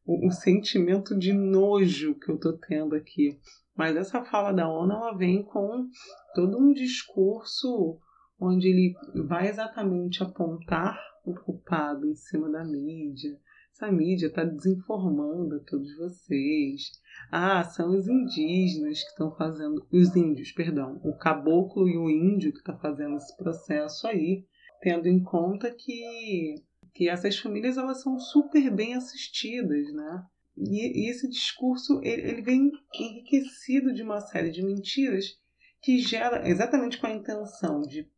[0.06, 3.40] o, o sentimento de nojo que eu estou tendo aqui.
[3.76, 5.88] Mas essa fala da ONU ela vem com
[6.34, 8.00] todo um discurso
[8.40, 8.94] onde ele
[9.28, 13.38] vai exatamente apontar o culpado em cima da mídia.
[13.76, 16.94] Essa mídia está desinformando a todos vocês.
[17.30, 19.86] Ah, são os indígenas que estão fazendo.
[19.92, 20.98] Os índios, perdão.
[21.04, 24.46] O caboclo e o índio que está fazendo esse processo aí,
[24.82, 30.24] tendo em conta que que essas famílias elas são super bem assistidas, né?
[30.56, 35.38] E, e esse discurso ele, ele, vem enriquecido de uma série de mentiras
[35.82, 38.10] que gera exatamente com a intenção de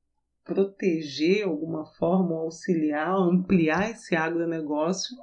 [0.44, 5.18] proteger alguma forma, auxiliar, ampliar esse agronegócio,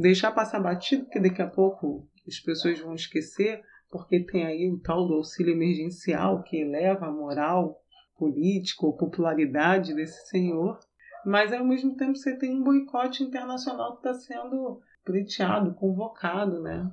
[0.00, 4.78] deixar passar batido, porque daqui a pouco as pessoas vão esquecer, porque tem aí o
[4.80, 7.80] tal do auxílio emergencial que eleva a moral
[8.16, 10.78] política ou popularidade desse senhor
[11.24, 16.90] mas ao mesmo tempo você tem um boicote internacional que está sendo pleiteado, convocado, né?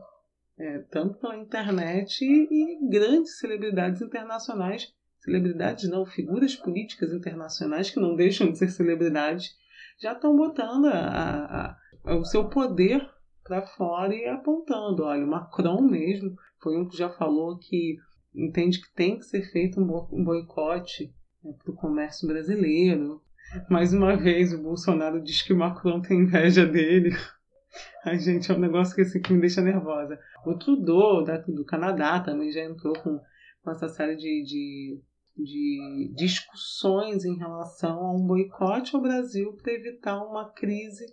[0.57, 7.99] É, tanto pela internet e, e, grandes celebridades internacionais, celebridades não, figuras políticas internacionais que
[7.99, 9.55] não deixam de ser celebridades,
[10.01, 13.07] já estão botando a, a, o seu poder
[13.43, 15.03] para fora e apontando.
[15.03, 17.97] Olha, o Macron mesmo foi um que já falou que
[18.33, 21.11] entende que tem que ser feito um boicote
[21.43, 23.21] né, para o comércio brasileiro.
[23.69, 27.09] Mais uma vez, o Bolsonaro diz que o Macron tem inveja dele.
[28.05, 30.19] Ai, gente, é um negócio que, assim, que me deixa nervosa.
[30.45, 33.19] O Trudeau, da, do Canadá, também já entrou com,
[33.63, 35.01] com essa série de, de,
[35.35, 41.05] de discussões em relação a um boicote ao Brasil para evitar uma crise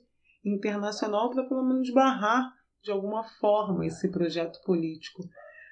[0.47, 2.51] internacional, para pelo menos barrar
[2.83, 5.23] de alguma forma esse projeto político.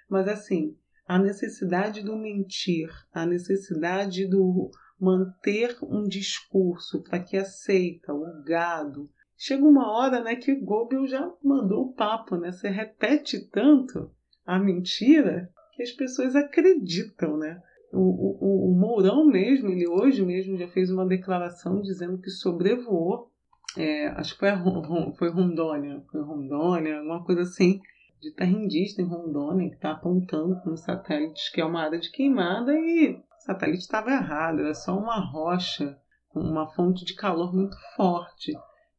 [0.09, 8.13] Mas, assim, a necessidade do mentir, a necessidade do manter um discurso para que aceita
[8.13, 9.11] o gado.
[9.37, 12.53] Chega uma hora né, que Goebbels já mandou o papo, né?
[12.53, 14.11] Você repete tanto
[14.47, 17.61] a mentira que as pessoas acreditam, né?
[17.93, 23.31] O, o, o Mourão mesmo, ele hoje mesmo já fez uma declaração dizendo que sobrevoou,
[23.77, 24.51] é, acho que foi,
[25.19, 27.81] foi Rondônia, foi Rondônia, alguma coisa assim,
[28.21, 32.11] de terra indígena em Rondônia, que está apontando com satélites que é uma área de
[32.11, 35.99] queimada e satélite estava errado, era só uma rocha
[36.35, 38.53] uma fonte de calor muito forte.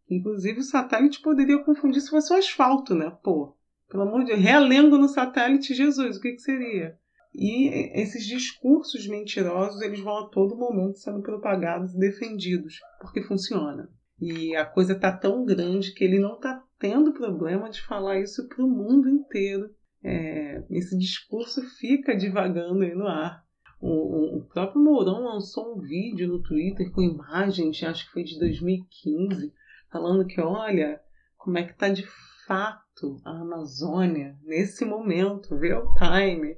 [0.10, 3.12] Inclusive o satélite poderia confundir se fosse o asfalto, né?
[3.24, 3.56] Pô,
[3.90, 6.98] pelo amor de Deus, realengo no satélite Jesus, o que, que seria?
[7.34, 7.68] E
[8.00, 13.90] esses discursos mentirosos, eles vão a todo momento sendo propagados e defendidos, porque funciona.
[14.20, 18.48] E a coisa tá tão grande que ele não tá tendo problema de falar isso
[18.48, 19.70] para o mundo inteiro.
[20.04, 23.44] É, esse discurso fica divagando aí no ar.
[23.82, 28.40] O, o, próprio Mourão lançou um vídeo no Twitter com imagens, acho que foi de
[28.40, 29.54] 2015,
[29.92, 31.00] falando que, olha,
[31.38, 32.06] como é que tá de
[32.48, 36.56] fato a Amazônia nesse momento, real time.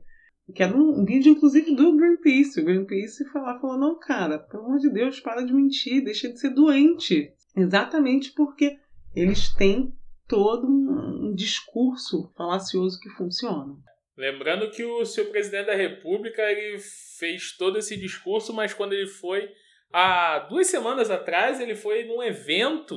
[0.53, 2.61] Que era um, vídeo, inclusive, do Greenpeace.
[2.61, 6.39] O Greenpeace falar, falou, não, cara, pelo amor de Deus, para de mentir, deixa de
[6.39, 7.33] ser doente.
[7.57, 8.77] Exatamente porque
[9.15, 9.91] eles têm
[10.27, 13.75] todo um, discurso falacioso que funciona.
[14.15, 16.77] Lembrando que o seu presidente da República ele
[17.17, 19.49] fez todo esse discurso, mas quando ele foi
[19.91, 22.95] há duas semanas atrás ele foi num evento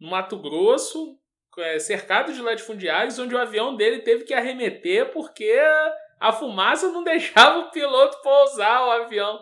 [0.00, 1.18] no Mato Grosso,
[1.58, 5.52] é, cercado de latifundiários, onde o avião dele teve que arremeter porque
[6.20, 9.40] a fumaça não deixava o piloto pousar o avião.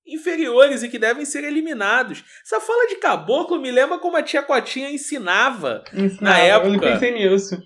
[0.05, 2.23] inferiores e que devem ser eliminados.
[2.43, 6.73] Essa fala de caboclo me lembra como a tia Cotinha ensinava, ensinava na época.
[6.73, 7.57] Eu pensei nisso.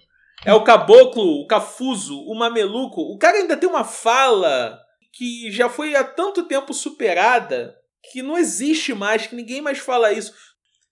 [0.46, 3.02] É o caboclo, o cafuso, o mameluco.
[3.02, 4.80] O cara ainda tem uma fala
[5.12, 7.76] que já foi há tanto tempo superada
[8.12, 10.34] que não existe mais, que ninguém mais fala isso.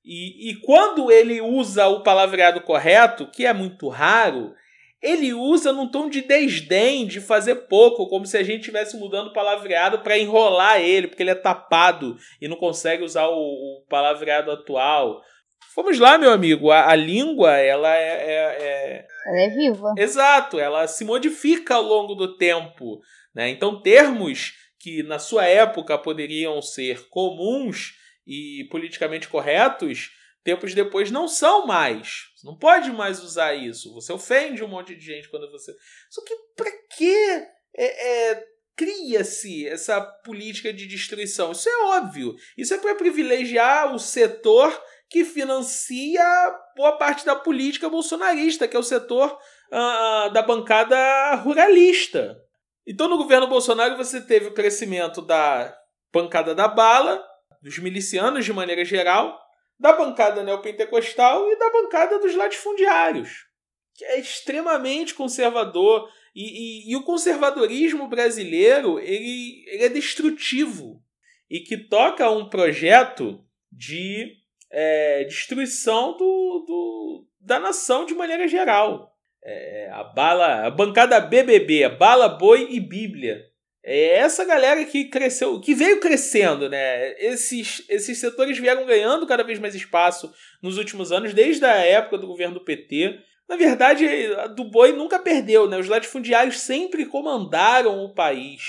[0.09, 4.53] E, e quando ele usa o palavreado correto, que é muito raro,
[5.01, 9.27] ele usa num tom de desdém, de fazer pouco, como se a gente estivesse mudando
[9.27, 13.83] o palavreado para enrolar ele, porque ele é tapado e não consegue usar o, o
[13.89, 15.21] palavreado atual.
[15.75, 16.71] Vamos lá, meu amigo.
[16.71, 19.93] A, a língua, ela é, é, é, Ela é viva.
[19.97, 23.01] Exato, ela se modifica ao longo do tempo.
[23.35, 23.49] Né?
[23.49, 30.11] Então, termos que na sua época poderiam ser comuns e politicamente corretos,
[30.43, 32.25] tempos depois não são mais.
[32.35, 33.93] Você não pode mais usar isso.
[33.93, 35.73] Você ofende um monte de gente quando você.
[36.09, 37.15] Só que para que
[37.75, 38.43] é, é,
[38.75, 41.53] cria-se essa política de destruição?
[41.53, 42.35] Isso é óbvio.
[42.57, 44.77] Isso é para privilegiar o setor
[45.09, 46.23] que financia
[46.75, 49.37] boa parte da política bolsonarista, que é o setor
[49.71, 52.37] uh, da bancada ruralista.
[52.85, 55.75] Então, no governo Bolsonaro, você teve o crescimento da
[56.13, 57.23] bancada da bala,
[57.67, 59.37] dos milicianos de maneira geral,
[59.77, 63.45] da bancada neopentecostal e da bancada dos latifundiários,
[63.93, 66.09] que é extremamente conservador.
[66.33, 66.43] E,
[66.89, 71.03] e, e o conservadorismo brasileiro ele, ele é destrutivo
[71.49, 74.37] e que toca um projeto de
[74.71, 79.13] é, destruição do, do, da nação de maneira geral.
[79.43, 83.46] É, a bala, a bancada BBB, bala, boi e Bíblia
[83.89, 87.13] é essa galera que cresceu, que veio crescendo, né?
[87.19, 90.29] Esses, esses setores vieram ganhando cada vez mais espaço
[90.61, 93.17] nos últimos anos, desde a época do governo do PT.
[93.47, 94.05] Na verdade,
[94.39, 95.77] a do boi nunca perdeu, né?
[95.77, 98.61] Os latifundiários sempre comandaram o país.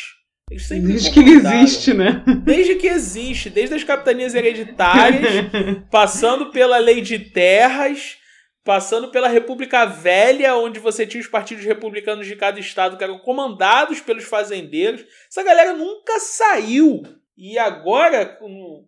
[0.48, 2.22] desde que existe, né?
[2.44, 5.32] Desde que existe, desde as capitanias hereditárias,
[5.90, 8.18] passando pela lei de terras,
[8.68, 13.18] passando pela República Velha, onde você tinha os partidos republicanos de cada estado que eram
[13.18, 15.06] comandados pelos fazendeiros.
[15.26, 17.00] Essa galera nunca saiu.
[17.34, 18.38] E agora,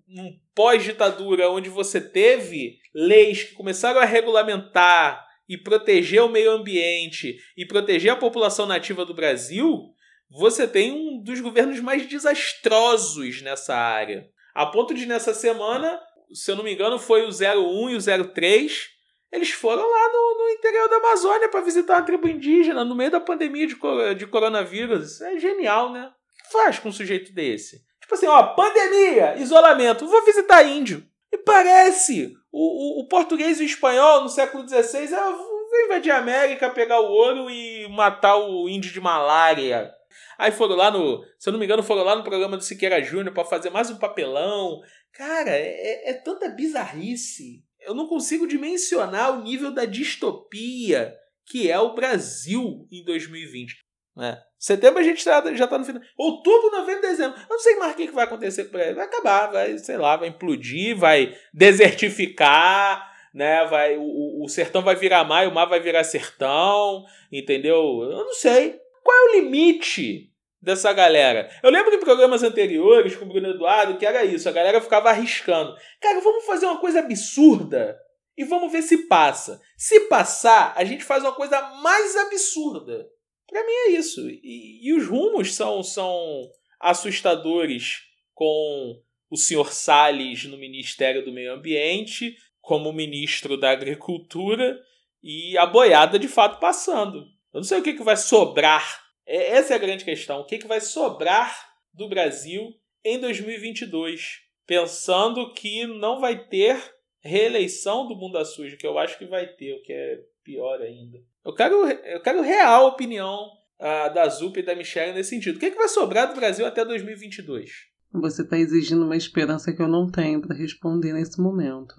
[0.06, 7.38] num pós-ditadura, onde você teve leis que começaram a regulamentar e proteger o meio ambiente
[7.56, 9.94] e proteger a população nativa do Brasil,
[10.30, 14.28] você tem um dos governos mais desastrosos nessa área.
[14.54, 15.98] A ponto de, nessa semana,
[16.34, 18.99] se eu não me engano, foi o 01 e o 03
[19.32, 23.10] Eles foram lá no, no interior da Amazônia para visitar uma tribo indígena no meio
[23.10, 23.76] da pandemia de,
[24.16, 25.20] de coronavírus.
[25.20, 26.10] É genial, né?
[26.10, 27.84] O que faz com um sujeito desse?
[28.00, 31.06] Tipo assim, ó, pandemia, isolamento, vou visitar índio.
[31.32, 36.18] E parece o, o, o português e o espanhol no século XVI é, invadir a
[36.18, 39.94] América, pegar o ouro e matar o índio de malária.
[40.36, 43.02] Aí foram lá no, se eu não me engano, foram lá no programa do Siqueira
[43.02, 44.80] Júnior para fazer mais um papelão.
[45.12, 47.62] Cara, é, é, é tanta bizarrice.
[47.82, 51.16] Eu não consigo dimensionar o nível da distopia
[51.50, 53.74] que é o Brasil em 2020.
[54.16, 54.38] Né?
[54.58, 56.02] Setembro a gente tá, já está no final.
[56.16, 57.38] Outubro, novembro, dezembro.
[57.40, 58.94] Eu não sei mais o que vai acontecer com ele.
[58.94, 63.64] Vai acabar, vai, sei lá, vai implodir, vai desertificar, né?
[63.66, 68.02] Vai, o, o sertão vai virar mar, o mar vai virar sertão, entendeu?
[68.02, 68.78] Eu não sei.
[69.02, 70.29] Qual é o limite
[70.60, 71.50] dessa galera?
[71.62, 75.10] Eu lembro de programas anteriores com o Bruno Eduardo que era isso, a galera ficava
[75.10, 75.74] arriscando.
[76.00, 77.98] Cara, vamos fazer uma coisa absurda
[78.36, 79.60] e vamos ver se passa.
[79.76, 83.06] Se passar, a gente faz uma coisa mais absurda.
[83.46, 84.28] Para mim é isso.
[84.28, 86.48] E, e, os rumos são, são
[86.80, 88.02] assustadores
[88.32, 94.78] com o senhor Salles no Ministério do Meio Ambiente, como ministro da Agricultura,
[95.22, 97.18] e a boiada de fato passando.
[97.52, 99.04] Eu não sei o que, que vai sobrar.
[99.30, 100.40] É, essa é a grande questão.
[100.40, 101.56] O que, que vai sobrar
[101.94, 102.74] do Brasil
[103.04, 104.40] em 2022?
[104.66, 106.76] Pensando que não vai ter
[107.20, 111.18] reeleição do Bunda Suja, que eu acho que vai ter, o que é pior ainda.
[111.44, 113.46] Eu quero, eu quero real opinião
[113.78, 115.56] uh, da Zup e da Michelle nesse sentido.
[115.56, 117.70] O que, é que vai sobrar do Brasil até 2022?
[118.12, 121.94] Você está exigindo uma esperança que eu não tenho para responder nesse momento.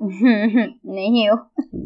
[0.82, 1.36] Nem eu.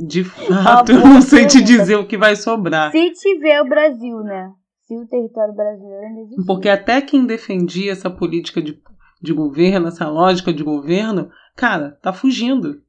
[0.07, 2.93] De fato, eu não sei te dizer o que vai sobrar.
[2.93, 4.53] Se tiver o Brasil, né?
[4.87, 6.45] Se o território brasileiro.
[6.47, 8.81] Porque até quem defendia essa política de,
[9.21, 12.81] de governo, essa lógica de governo, cara, tá fugindo.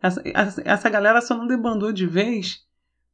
[0.00, 0.22] Essa,
[0.64, 2.66] essa, galera só não debandou de vez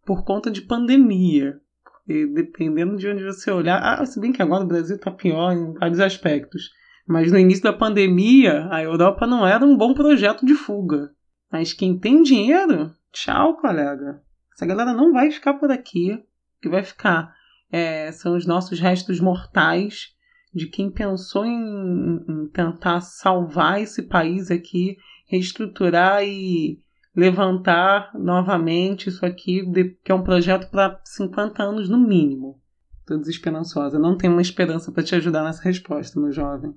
[0.05, 1.61] por conta de pandemia.
[2.09, 5.53] E dependendo de onde você olhar, ah, se bem que agora o Brasil está pior
[5.53, 6.70] em vários aspectos.
[7.07, 11.12] Mas no início da pandemia, a Europa não era um bom projeto de fuga.
[11.53, 14.20] Mas quem tem dinheiro, tchau, colega.
[14.53, 16.22] Essa galera não vai ficar por aqui.
[16.61, 17.32] Que vai ficar
[17.74, 20.14] é, são os nossos restos mortais
[20.54, 24.96] de quem pensou em, em tentar salvar esse país aqui,
[25.26, 26.80] reestruturar e
[27.16, 29.68] levantar novamente isso aqui,
[30.04, 32.60] que é um projeto para 50 anos no mínimo.
[33.00, 33.98] Estou desesperançosa.
[33.98, 36.72] Não tenho uma esperança para te ajudar nessa resposta, meu jovem.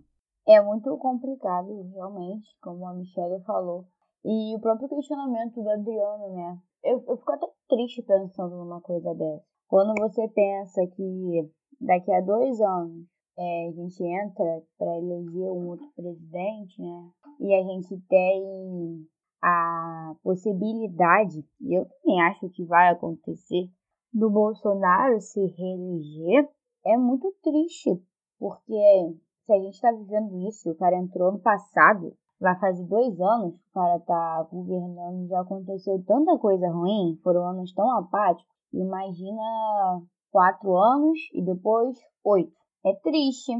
[0.47, 3.85] É muito complicado, realmente, como a Michelle falou.
[4.25, 6.57] E o próprio questionamento do Adriano, né?
[6.83, 9.56] Eu, eu fico até triste pensando numa coisa dessa.
[9.67, 11.51] Quando você pensa que
[11.81, 13.05] daqui a dois anos
[13.37, 17.09] é, a gente entra para eleger um outro presidente, né?
[17.39, 19.07] E a gente tem
[19.43, 23.69] a possibilidade, e eu também acho que vai acontecer,
[24.11, 26.49] do Bolsonaro se reeleger,
[26.85, 28.01] é muito triste,
[28.39, 29.15] porque
[29.45, 33.55] se a gente está vivendo isso, o cara entrou no passado, vai fazer dois anos
[33.55, 40.01] que o cara tá governando, já aconteceu tanta coisa ruim, foram anos tão apáticos, imagina
[40.31, 42.55] quatro anos e depois oito.
[42.85, 43.51] É triste,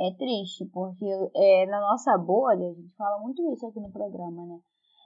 [0.00, 1.06] é triste, porque
[1.36, 4.58] é, na nossa bolha, a gente fala muito isso aqui no programa, né?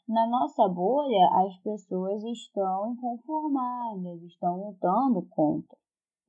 [0.08, 5.76] Na nossa bolha, as pessoas estão inconformadas, estão lutando contra.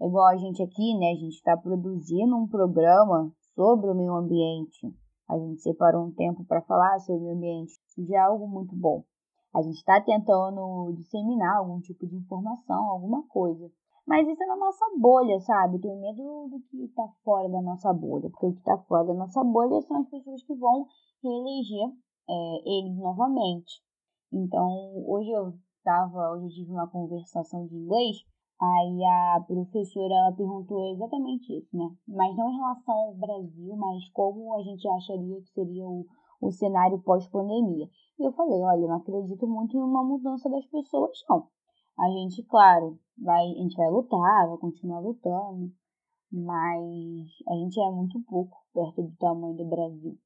[0.01, 1.11] É igual a gente aqui, né?
[1.11, 4.87] A gente está produzindo um programa sobre o meio ambiente.
[5.29, 7.73] A gente separou um tempo para falar sobre o meio ambiente.
[7.87, 9.03] Isso já é algo muito bom.
[9.57, 13.67] A gente está tentando disseminar algum tipo de informação, alguma coisa.
[14.05, 15.77] Mas isso é na nossa bolha, sabe?
[15.77, 18.29] Eu tenho medo do que está fora da nossa bolha.
[18.29, 20.85] Porque o que está fora da nossa bolha são as pessoas que vão
[21.23, 21.89] reeleger
[22.29, 23.81] é, eles novamente.
[24.31, 28.17] Então, hoje eu estava, hoje eu tive uma conversação de inglês,
[28.61, 31.89] aí a professora ela perguntou exatamente isso, né?
[32.07, 36.05] Mas não em relação ao Brasil, mas como a gente acharia que seria o,
[36.39, 37.89] o cenário pós-pandemia.
[38.19, 41.47] E eu falei, olha, eu não acredito muito em uma mudança das pessoas, não.
[41.99, 45.71] A gente, claro, vai, a gente vai lutar, vai continuar lutando,
[46.31, 50.17] mas a gente é muito pouco perto do tamanho do Brasil.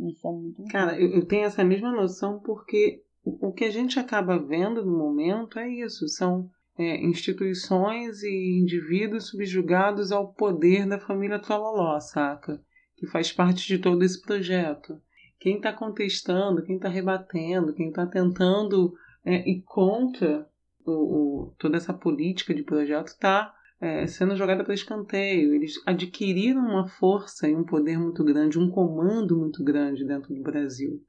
[0.00, 3.98] Isso é muito Cara, eu, eu tenho essa mesma noção porque o que a gente
[4.00, 10.98] acaba vendo no momento é isso: são é, instituições e indivíduos subjugados ao poder da
[10.98, 12.60] família Trololó, saca?
[12.96, 15.00] Que faz parte de todo esse projeto.
[15.42, 20.48] Quem está contestando, quem está rebatendo, quem está tentando é, ir contra
[20.86, 25.52] o, o, toda essa política de projeto está é, sendo jogada para escanteio.
[25.52, 30.42] Eles adquiriram uma força e um poder muito grande, um comando muito grande dentro do
[30.42, 31.02] Brasil.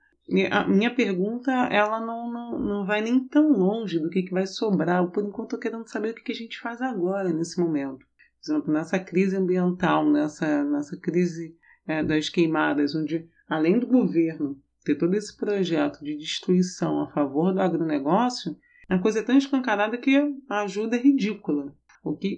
[0.50, 4.48] a minha pergunta ela não, não, não vai nem tão longe do que, que vai
[4.48, 5.08] sobrar.
[5.12, 8.04] Por enquanto, eu querendo saber o que, que a gente faz agora, nesse momento.
[8.44, 11.56] Por exemplo, nessa crise ambiental, nessa, nessa crise
[11.86, 17.54] é, das queimadas, onde, além do governo ter todo esse projeto de destruição a favor
[17.54, 18.58] do agronegócio,
[18.90, 20.16] a coisa é tão escancarada que
[20.50, 21.74] a ajuda é ridícula.
[22.04, 22.38] O que,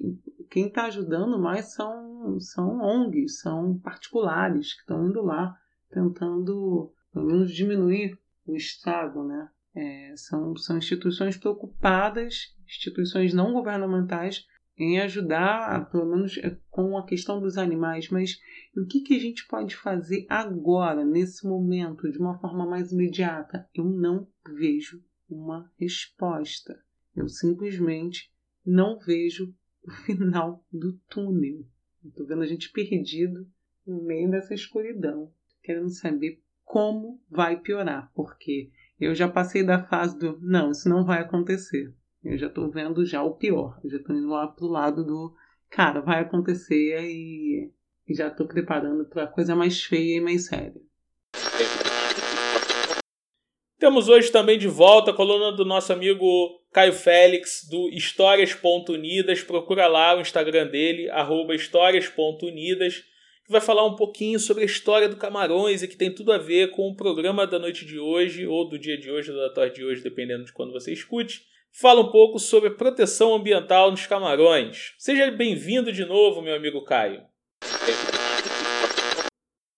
[0.49, 5.57] quem está ajudando mais são, são ONGs, são particulares que estão indo lá
[5.89, 9.49] tentando, pelo menos, diminuir o estrago, né?
[9.75, 14.45] É, são, são instituições preocupadas, instituições não governamentais,
[14.77, 18.09] em ajudar, pelo menos é, com a questão dos animais.
[18.09, 18.39] Mas
[18.75, 23.67] o que, que a gente pode fazer agora, nesse momento, de uma forma mais imediata?
[23.73, 26.83] Eu não vejo uma resposta.
[27.15, 28.31] Eu simplesmente
[28.65, 29.53] não vejo
[29.83, 31.65] o final do túnel.
[32.03, 33.47] Estou vendo a gente perdido
[33.85, 35.31] no meio dessa escuridão,
[35.63, 41.05] querendo saber como vai piorar, porque eu já passei da fase do não, isso não
[41.05, 41.93] vai acontecer.
[42.25, 43.79] Eu já estou vendo já o pior.
[43.83, 45.31] Eu já estou indo lá pro lado do
[45.69, 47.71] cara, vai acontecer e,
[48.07, 50.81] e já estou preparando para coisa mais feia e mais séria.
[53.77, 56.25] Temos hoje também de volta a coluna do nosso amigo
[56.73, 59.43] Caio Félix, do Histórias.unidas.
[59.43, 63.03] Procura lá o Instagram dele, arroba histórias.unidas,
[63.45, 66.39] que vai falar um pouquinho sobre a história do Camarões e que tem tudo a
[66.39, 69.53] ver com o programa da noite de hoje, ou do dia de hoje, ou da
[69.53, 71.53] tarde de hoje, dependendo de quando você escute.
[71.77, 74.93] Fala um pouco sobre proteção ambiental nos Camarões.
[74.97, 77.21] Seja bem-vindo de novo, meu amigo Caio.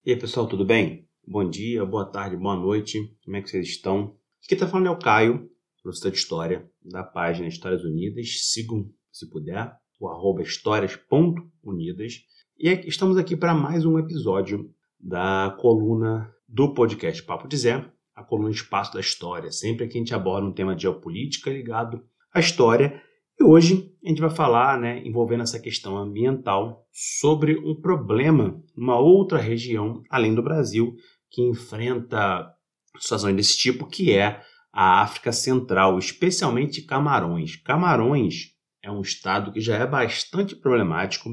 [0.05, 1.09] E aí, pessoal, tudo bem?
[1.27, 2.99] Bom dia, boa tarde, boa noite.
[3.25, 4.15] Como é que vocês estão?
[4.45, 5.49] Aqui está falando é o Caio,
[5.81, 8.51] professor de História, da página Histórias Unidas.
[8.51, 12.13] Sigam, se puder, o arroba histórias.unidas.
[12.59, 18.24] E estamos aqui para mais um episódio da coluna do podcast Papo de Zé, a
[18.24, 19.51] coluna Espaço da História.
[19.51, 22.03] Sempre aqui a gente aborda um tema de geopolítica ligado
[22.34, 22.99] à história.
[23.39, 28.97] E hoje a gente vai falar, né, envolvendo essa questão ambiental, sobre um problema numa
[28.97, 30.95] outra região, além do Brasil,
[31.30, 32.51] que enfrenta
[32.97, 34.41] situações desse tipo, que é
[34.74, 37.55] a África Central, especialmente Camarões.
[37.57, 41.30] Camarões é um estado que já é bastante problemático,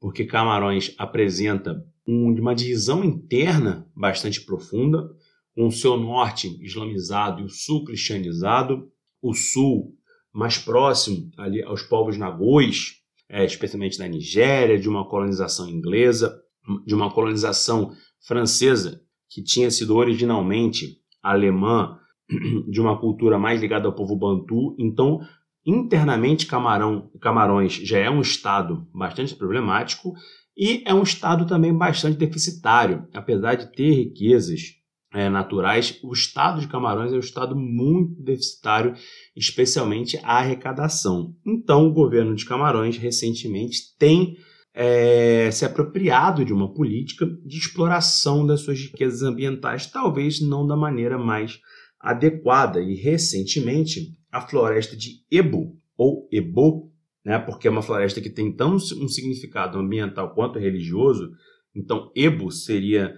[0.00, 5.10] porque Camarões apresenta uma divisão interna bastante profunda,
[5.54, 8.90] com seu norte islamizado e o sul cristianizado,
[9.22, 9.94] o sul
[10.32, 12.96] mais próximo ali aos povos nagôs,
[13.28, 16.36] é, especialmente da Nigéria, de uma colonização inglesa,
[16.84, 17.92] de uma colonização
[18.26, 19.00] francesa
[19.30, 21.98] que tinha sido originalmente alemã,
[22.68, 24.74] de uma cultura mais ligada ao povo bantu.
[24.78, 25.20] Então,
[25.64, 30.12] internamente, Camarão, Camarões já é um estado bastante problemático
[30.56, 34.83] e é um estado também bastante deficitário, apesar de ter riquezas
[35.14, 38.94] é, naturais, o estado de Camarões é um estado muito deficitário,
[39.36, 41.32] especialmente a arrecadação.
[41.46, 44.36] Então, o governo de Camarões recentemente tem
[44.74, 50.76] é, se apropriado de uma política de exploração das suas riquezas ambientais, talvez não da
[50.76, 51.60] maneira mais
[52.00, 52.80] adequada.
[52.80, 56.92] E recentemente, a floresta de Ebo, ou Ebo,
[57.24, 61.30] né, porque é uma floresta que tem tão um significado ambiental quanto religioso,
[61.72, 63.14] então Ebo seria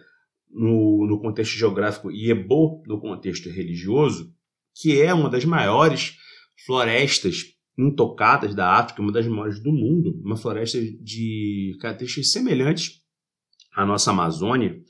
[0.50, 4.32] no, no contexto geográfico e Ebo no contexto religioso,
[4.74, 6.16] que é uma das maiores
[6.64, 13.02] florestas intocadas da África, uma das maiores do mundo, uma floresta de características semelhantes
[13.74, 14.80] à nossa Amazônia,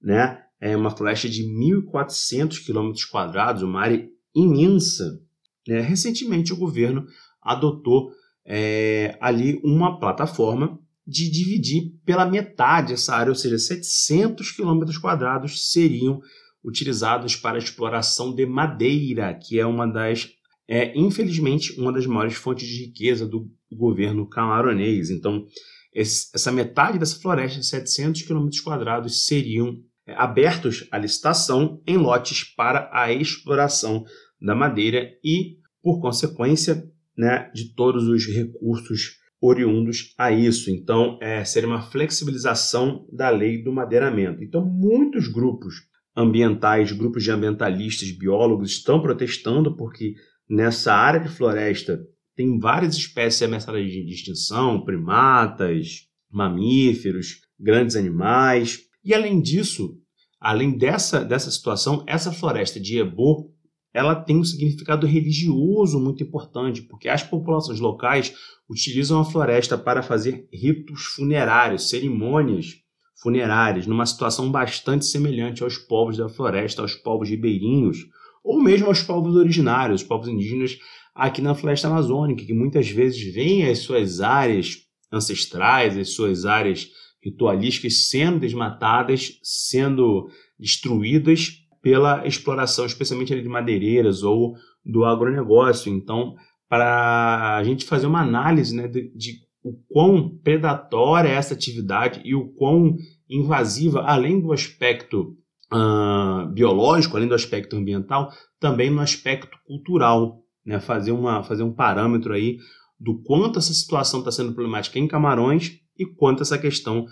[0.00, 0.40] né?
[0.60, 5.20] É uma floresta de 1.400 quilômetros quadrados, uma área imensa.
[5.66, 5.80] Né?
[5.80, 7.04] Recentemente, o governo
[7.42, 8.10] adotou
[8.46, 15.70] é, ali uma plataforma de dividir pela metade essa área, ou seja, 700 quilômetros quadrados
[15.70, 16.20] seriam
[16.64, 20.30] utilizados para a exploração de madeira, que é uma das
[20.66, 25.10] é infelizmente uma das maiores fontes de riqueza do governo camaronês.
[25.10, 25.44] Então,
[25.92, 29.76] esse, essa metade dessa floresta, 700 km quadrados, seriam
[30.06, 34.04] é, abertos à licitação em lotes para a exploração
[34.40, 40.70] da madeira e, por consequência, né, de todos os recursos oriundos a isso.
[40.70, 44.42] Então, é, seria uma flexibilização da lei do madeiramento.
[44.42, 45.74] Então, muitos grupos
[46.16, 50.14] ambientais, grupos de ambientalistas, biólogos estão protestando porque
[50.48, 52.00] Nessa área de floresta
[52.36, 58.80] tem várias espécies ameaçadas de extinção, primatas, mamíferos, grandes animais.
[59.02, 59.96] E além disso,
[60.38, 63.53] além dessa, dessa situação, essa floresta de Ebo
[63.94, 68.34] ela tem um significado religioso muito importante, porque as populações locais
[68.68, 72.74] utilizam a floresta para fazer ritos funerários, cerimônias
[73.22, 77.98] funerárias, numa situação bastante semelhante aos povos da floresta, aos povos ribeirinhos,
[78.42, 80.76] ou mesmo aos povos originários, os povos indígenas
[81.14, 84.78] aqui na floresta amazônica, que muitas vezes veem as suas áreas
[85.12, 86.88] ancestrais, as suas áreas
[87.22, 90.28] ritualísticas sendo desmatadas, sendo
[90.58, 95.92] destruídas pela exploração, especialmente de madeireiras ou do agronegócio.
[95.92, 96.34] Então,
[96.66, 102.22] para a gente fazer uma análise né, de, de o quão predatória é essa atividade
[102.24, 102.96] e o quão
[103.28, 105.36] invasiva, além do aspecto
[105.70, 110.40] uh, biológico, além do aspecto ambiental, também no aspecto cultural.
[110.64, 110.80] Né?
[110.80, 112.56] Fazer, uma, fazer um parâmetro aí
[112.98, 117.04] do quanto essa situação está sendo problemática em Camarões e quanto essa questão,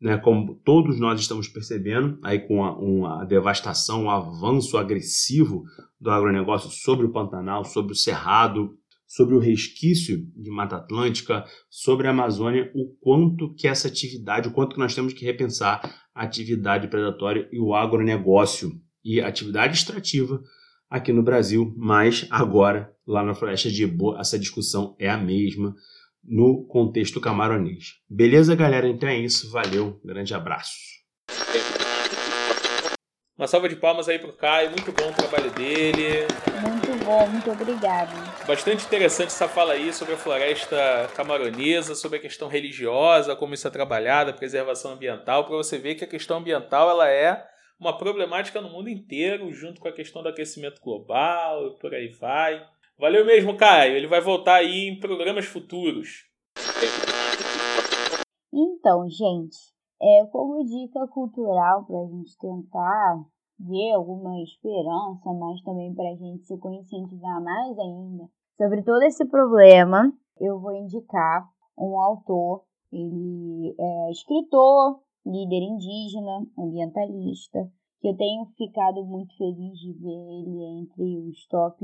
[0.00, 5.64] né, como todos nós estamos percebendo, aí com a, uma devastação, um avanço agressivo
[6.00, 8.74] do agronegócio sobre o Pantanal, sobre o Cerrado,
[9.06, 14.52] sobre o resquício de Mata Atlântica, sobre a Amazônia, o quanto que essa atividade, o
[14.52, 15.80] quanto que nós temos que repensar
[16.14, 18.70] a atividade predatória e o agronegócio
[19.04, 20.40] e atividade extrativa
[20.88, 25.74] aqui no Brasil, mas agora lá na Floresta de Ebo essa discussão é a mesma
[26.24, 27.94] no contexto camaronês.
[28.08, 28.88] Beleza, galera?
[28.88, 29.50] Então é isso.
[29.50, 30.78] Valeu, grande abraço.
[33.40, 36.26] Uma salva de palmas aí pro Caio, muito bom o trabalho dele.
[36.60, 38.10] Muito bom, muito obrigado.
[38.46, 43.66] Bastante interessante essa fala aí sobre a floresta camaronesa, sobre a questão religiosa, como isso
[43.66, 47.42] é trabalhado, a preservação ambiental, para você ver que a questão ambiental ela é
[47.78, 52.08] uma problemática no mundo inteiro, junto com a questão do aquecimento global e por aí
[52.08, 52.62] vai.
[53.00, 53.96] Valeu mesmo, Caio.
[53.96, 56.28] Ele vai voltar aí em programas futuros.
[58.52, 59.56] Então, gente,
[60.00, 63.24] é, como dica cultural para a gente tentar
[63.58, 68.28] ver alguma esperança, mas também para a gente se conscientizar mais ainda
[68.60, 71.48] sobre todo esse problema, eu vou indicar
[71.78, 77.72] um autor, ele é escritor, líder indígena, ambientalista,
[78.02, 81.82] que eu tenho ficado muito feliz de ver ele entre os top,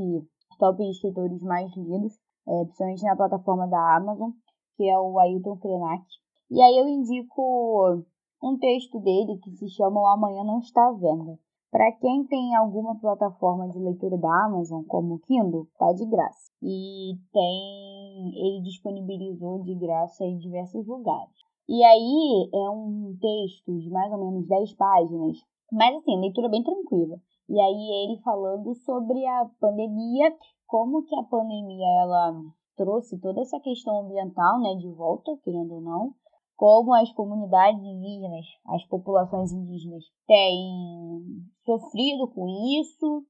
[0.58, 4.30] top escritores mais lidos, é, principalmente na plataforma da Amazon,
[4.76, 6.04] que é o Ailton Krenak.
[6.50, 8.02] E aí eu indico
[8.42, 11.38] um texto dele que se chama O Amanhã Não Está à Venda.
[11.70, 16.50] Para quem tem alguma plataforma de leitura da Amazon, como o Kindle, tá de graça.
[16.62, 21.34] E tem ele disponibilizou de graça em diversos lugares.
[21.68, 25.36] E aí é um texto de mais ou menos 10 páginas,
[25.72, 27.20] mas assim, leitura bem tranquila.
[27.48, 30.36] E aí ele falando sobre a pandemia,
[30.66, 32.32] como que a pandemia ela
[32.76, 36.14] trouxe toda essa questão ambiental, né, de volta, querendo ou não,
[36.56, 41.22] como as comunidades indígenas, as populações indígenas têm
[41.64, 42.46] sofrido com
[42.80, 43.24] isso.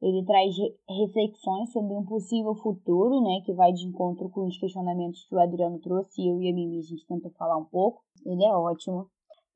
[0.00, 0.52] Ele traz
[0.88, 5.40] reflexões sobre um possível futuro, né, que vai de encontro com os questionamentos que o
[5.40, 8.02] Adriano trouxe e eu e a Mimi a gente tentou falar um pouco.
[8.26, 9.06] Ele é ótimo.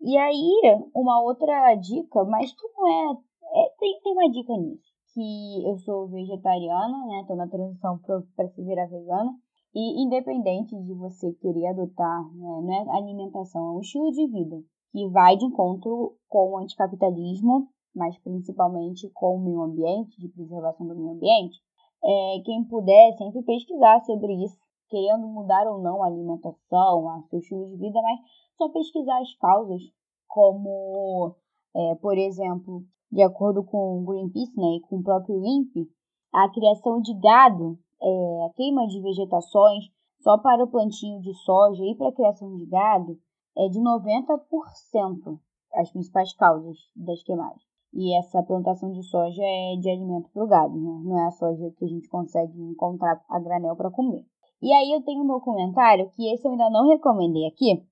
[0.00, 3.16] E aí, uma outra dica, mas que não é,
[3.56, 7.98] é tem, tem uma dica nisso, que eu sou vegetariana, né, tô na transição
[8.36, 9.34] para se virar vegana.
[9.74, 14.56] E independente de você querer adotar, né, não é alimentação, é um estilo de vida
[14.92, 20.86] que vai de encontro com o anticapitalismo, mas principalmente com o meio ambiente, de preservação
[20.86, 21.58] do meio ambiente.
[22.02, 24.56] É, quem puder sempre pesquisar sobre isso,
[24.88, 28.20] querendo mudar ou não a alimentação, a seu estilo de vida, mas
[28.56, 29.82] só pesquisar as causas,
[30.26, 31.34] como,
[31.74, 32.82] é, por exemplo,
[33.16, 35.88] de acordo com o Greenpeace né, e com o próprio INPE,
[36.34, 39.84] a criação de gado é, a queima de vegetações
[40.20, 43.18] só para o plantio de soja e para a criação de gado
[43.56, 45.40] é de 90%
[45.72, 47.62] as principais causas das queimadas.
[47.94, 51.00] E essa plantação de soja é de alimento para o gado, né?
[51.02, 54.26] não é a soja que a gente consegue encontrar a granel para comer.
[54.60, 57.82] E aí eu tenho um documentário que esse eu ainda não recomendei aqui,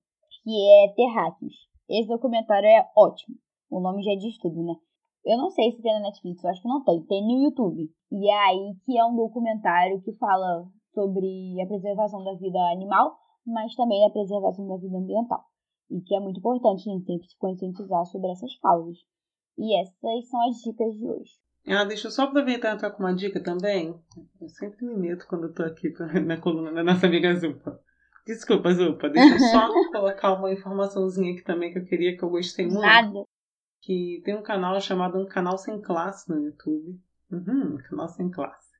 [0.43, 1.55] que é Terráqueos.
[1.89, 3.37] Esse documentário é ótimo.
[3.71, 4.75] O nome já diz tudo, né?
[5.25, 7.03] Eu não sei se tem na Netflix, eu acho que não tem.
[7.05, 7.89] Tem no YouTube.
[8.11, 13.17] E é aí que é um documentário que fala sobre a preservação da vida animal,
[13.45, 15.43] mas também a preservação da vida ambiental.
[15.89, 18.97] E que é muito importante a gente sempre se conscientizar sobre essas causas.
[19.57, 21.31] E essas são as dicas de hoje.
[21.67, 23.95] Ah, deixa eu só aproveitar e entrar com uma dica também.
[24.39, 25.91] Eu sempre me meto quando eu tô aqui
[26.23, 27.79] na coluna da nossa amiga Zupa.
[28.27, 29.09] Desculpa, Zupa.
[29.09, 32.81] Deixa eu só colocar uma informaçãozinha aqui também que eu queria, que eu gostei muito.
[32.81, 33.25] Nada
[33.85, 36.99] que tem um canal chamado Um Canal Sem Classe no YouTube.
[37.31, 38.73] Uhum, canal Sem Classe.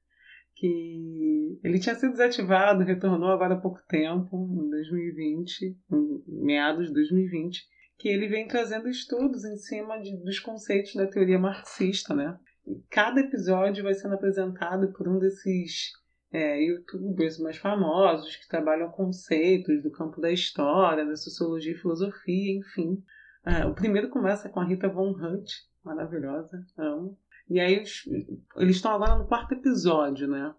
[0.56, 6.94] Que ele tinha sido desativado, retornou agora há pouco tempo, em 2020, em meados de
[6.94, 7.62] 2020,
[8.00, 12.40] que ele vem trazendo estudos em cima de, dos conceitos da teoria marxista, né?
[12.66, 15.92] E cada episódio vai sendo apresentado por um desses
[16.32, 22.58] é, youtubers mais famosos que trabalham conceitos do campo da história, da sociologia e filosofia,
[22.58, 23.04] enfim
[23.46, 25.52] É, o primeiro começa com a Rita Von Hunt,
[25.84, 27.18] maravilhosa, amo.
[27.50, 30.54] E aí eles estão agora no quarto episódio, né?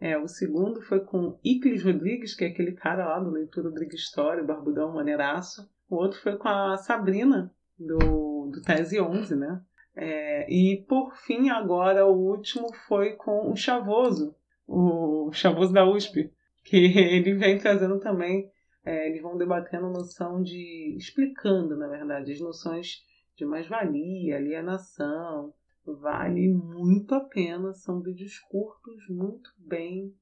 [0.00, 4.00] É, o segundo foi com Iclis Rodrigues, que é aquele cara lá do Leitura Rodrigues
[4.00, 5.70] História, barbudão maneiraço.
[5.88, 9.62] O outro foi com a Sabrina, do, do Tese 11, né?
[9.94, 14.34] É, e por fim, agora o último foi com o Chavoso,
[14.66, 16.32] o Chavoso da USP,
[16.64, 18.50] que ele vem trazendo também,
[18.84, 20.96] é, eles vão debatendo noção de.
[20.96, 23.02] explicando, na verdade, as noções
[23.36, 25.54] de mais-valia, alienação.
[25.84, 30.14] Vale muito a pena, são vídeos curtos, muito bem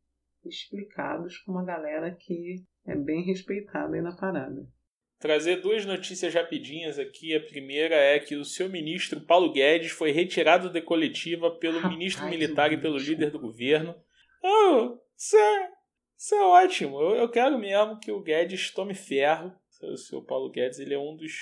[0.45, 4.67] explicados, com uma galera que é bem respeitada aí na parada.
[5.19, 7.37] Trazer duas notícias rapidinhas aqui.
[7.37, 11.95] A primeira é que o seu ministro Paulo Guedes foi retirado da coletiva pelo Rapaz,
[11.95, 13.95] ministro militar e pelo líder do governo.
[14.43, 14.99] Oh,
[15.37, 15.69] é,
[16.21, 17.01] isso é ótimo.
[17.01, 19.51] Eu, eu quero mesmo que o Guedes tome ferro.
[19.83, 21.33] O seu Paulo Guedes ele é um dos.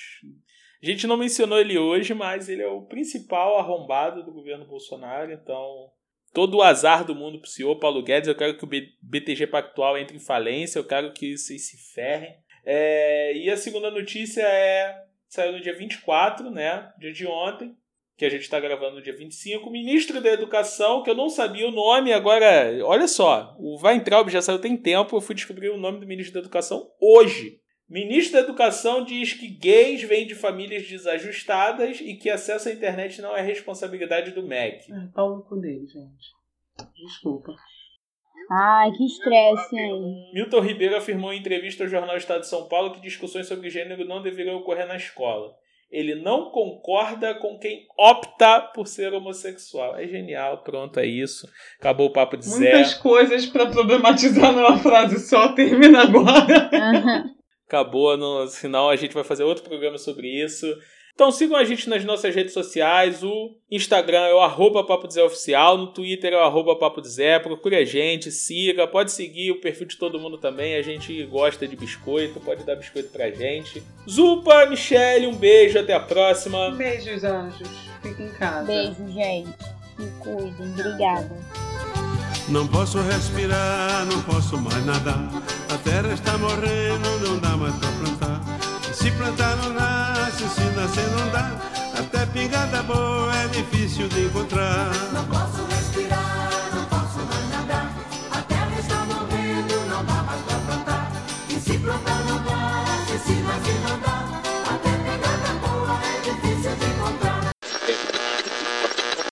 [0.81, 5.33] A gente não mencionou ele hoje, mas ele é o principal arrombado do governo Bolsonaro.
[5.33, 5.91] Então,
[6.33, 8.29] todo o azar do mundo pro senhor Paulo Guedes.
[8.29, 8.68] Eu quero que o
[9.03, 10.79] BTG Pactual entre em falência.
[10.79, 12.37] Eu quero que vocês se ferrem.
[12.64, 15.07] É, e a segunda notícia é.
[15.29, 16.93] Saiu no dia 24, né?
[17.01, 17.76] Dia de ontem.
[18.19, 19.69] Que a gente está gravando no dia 25.
[19.69, 22.77] O ministro da Educação, que eu não sabia o nome, agora.
[22.85, 25.16] Olha só, o Weintraub já saiu tem tempo.
[25.16, 27.61] Eu fui descobrir o nome do ministro da Educação hoje.
[27.89, 33.23] Ministro da Educação diz que gays vêm de famílias desajustadas e que acesso à internet
[33.23, 34.93] não é responsabilidade do MEC.
[34.93, 36.39] É, pau no cu dele, gente.
[37.07, 37.55] Desculpa.
[38.51, 40.31] Ai, que estresse, hein?
[40.35, 44.05] Milton Ribeiro afirmou em entrevista ao jornal Estado de São Paulo que discussões sobre gênero
[44.05, 45.55] não deveriam ocorrer na escola.
[45.91, 49.97] Ele não concorda com quem opta por ser homossexual.
[49.97, 51.49] É genial, pronto, é isso.
[51.80, 52.59] Acabou o papo de Zé.
[52.59, 57.24] Muitas coisas pra problematizar numa frase só, termina agora.
[57.66, 60.66] Acabou, no, senão a gente vai fazer outro programa sobre isso.
[61.19, 63.25] Então sigam a gente nas nossas redes sociais.
[63.25, 65.77] O Instagram é o arroba Papo de Zé Oficial.
[65.77, 67.41] No Twitter é o arroba Papo de Zé.
[67.41, 68.87] Procure a gente, siga.
[68.87, 70.77] Pode seguir o perfil de todo mundo também.
[70.77, 72.39] A gente gosta de biscoito.
[72.39, 73.83] Pode dar biscoito pra gente.
[74.09, 75.81] Zupa, Michele, um beijo.
[75.81, 76.71] Até a próxima.
[76.71, 77.69] Beijos, anjos.
[78.01, 78.62] Fiquem em casa.
[78.62, 79.49] Beijo, gente.
[79.97, 80.71] Se cuidem.
[80.71, 81.37] Obrigada.
[82.49, 85.29] Não posso respirar, não posso mais nadar.
[85.69, 88.57] A terra está morrendo, não dá mais pra plantar.
[89.09, 91.50] Se plantar não nasce, se nascer não dá.
[91.98, 94.90] Até pingada boa é difícil de encontrar.
[95.14, 95.57] Não posso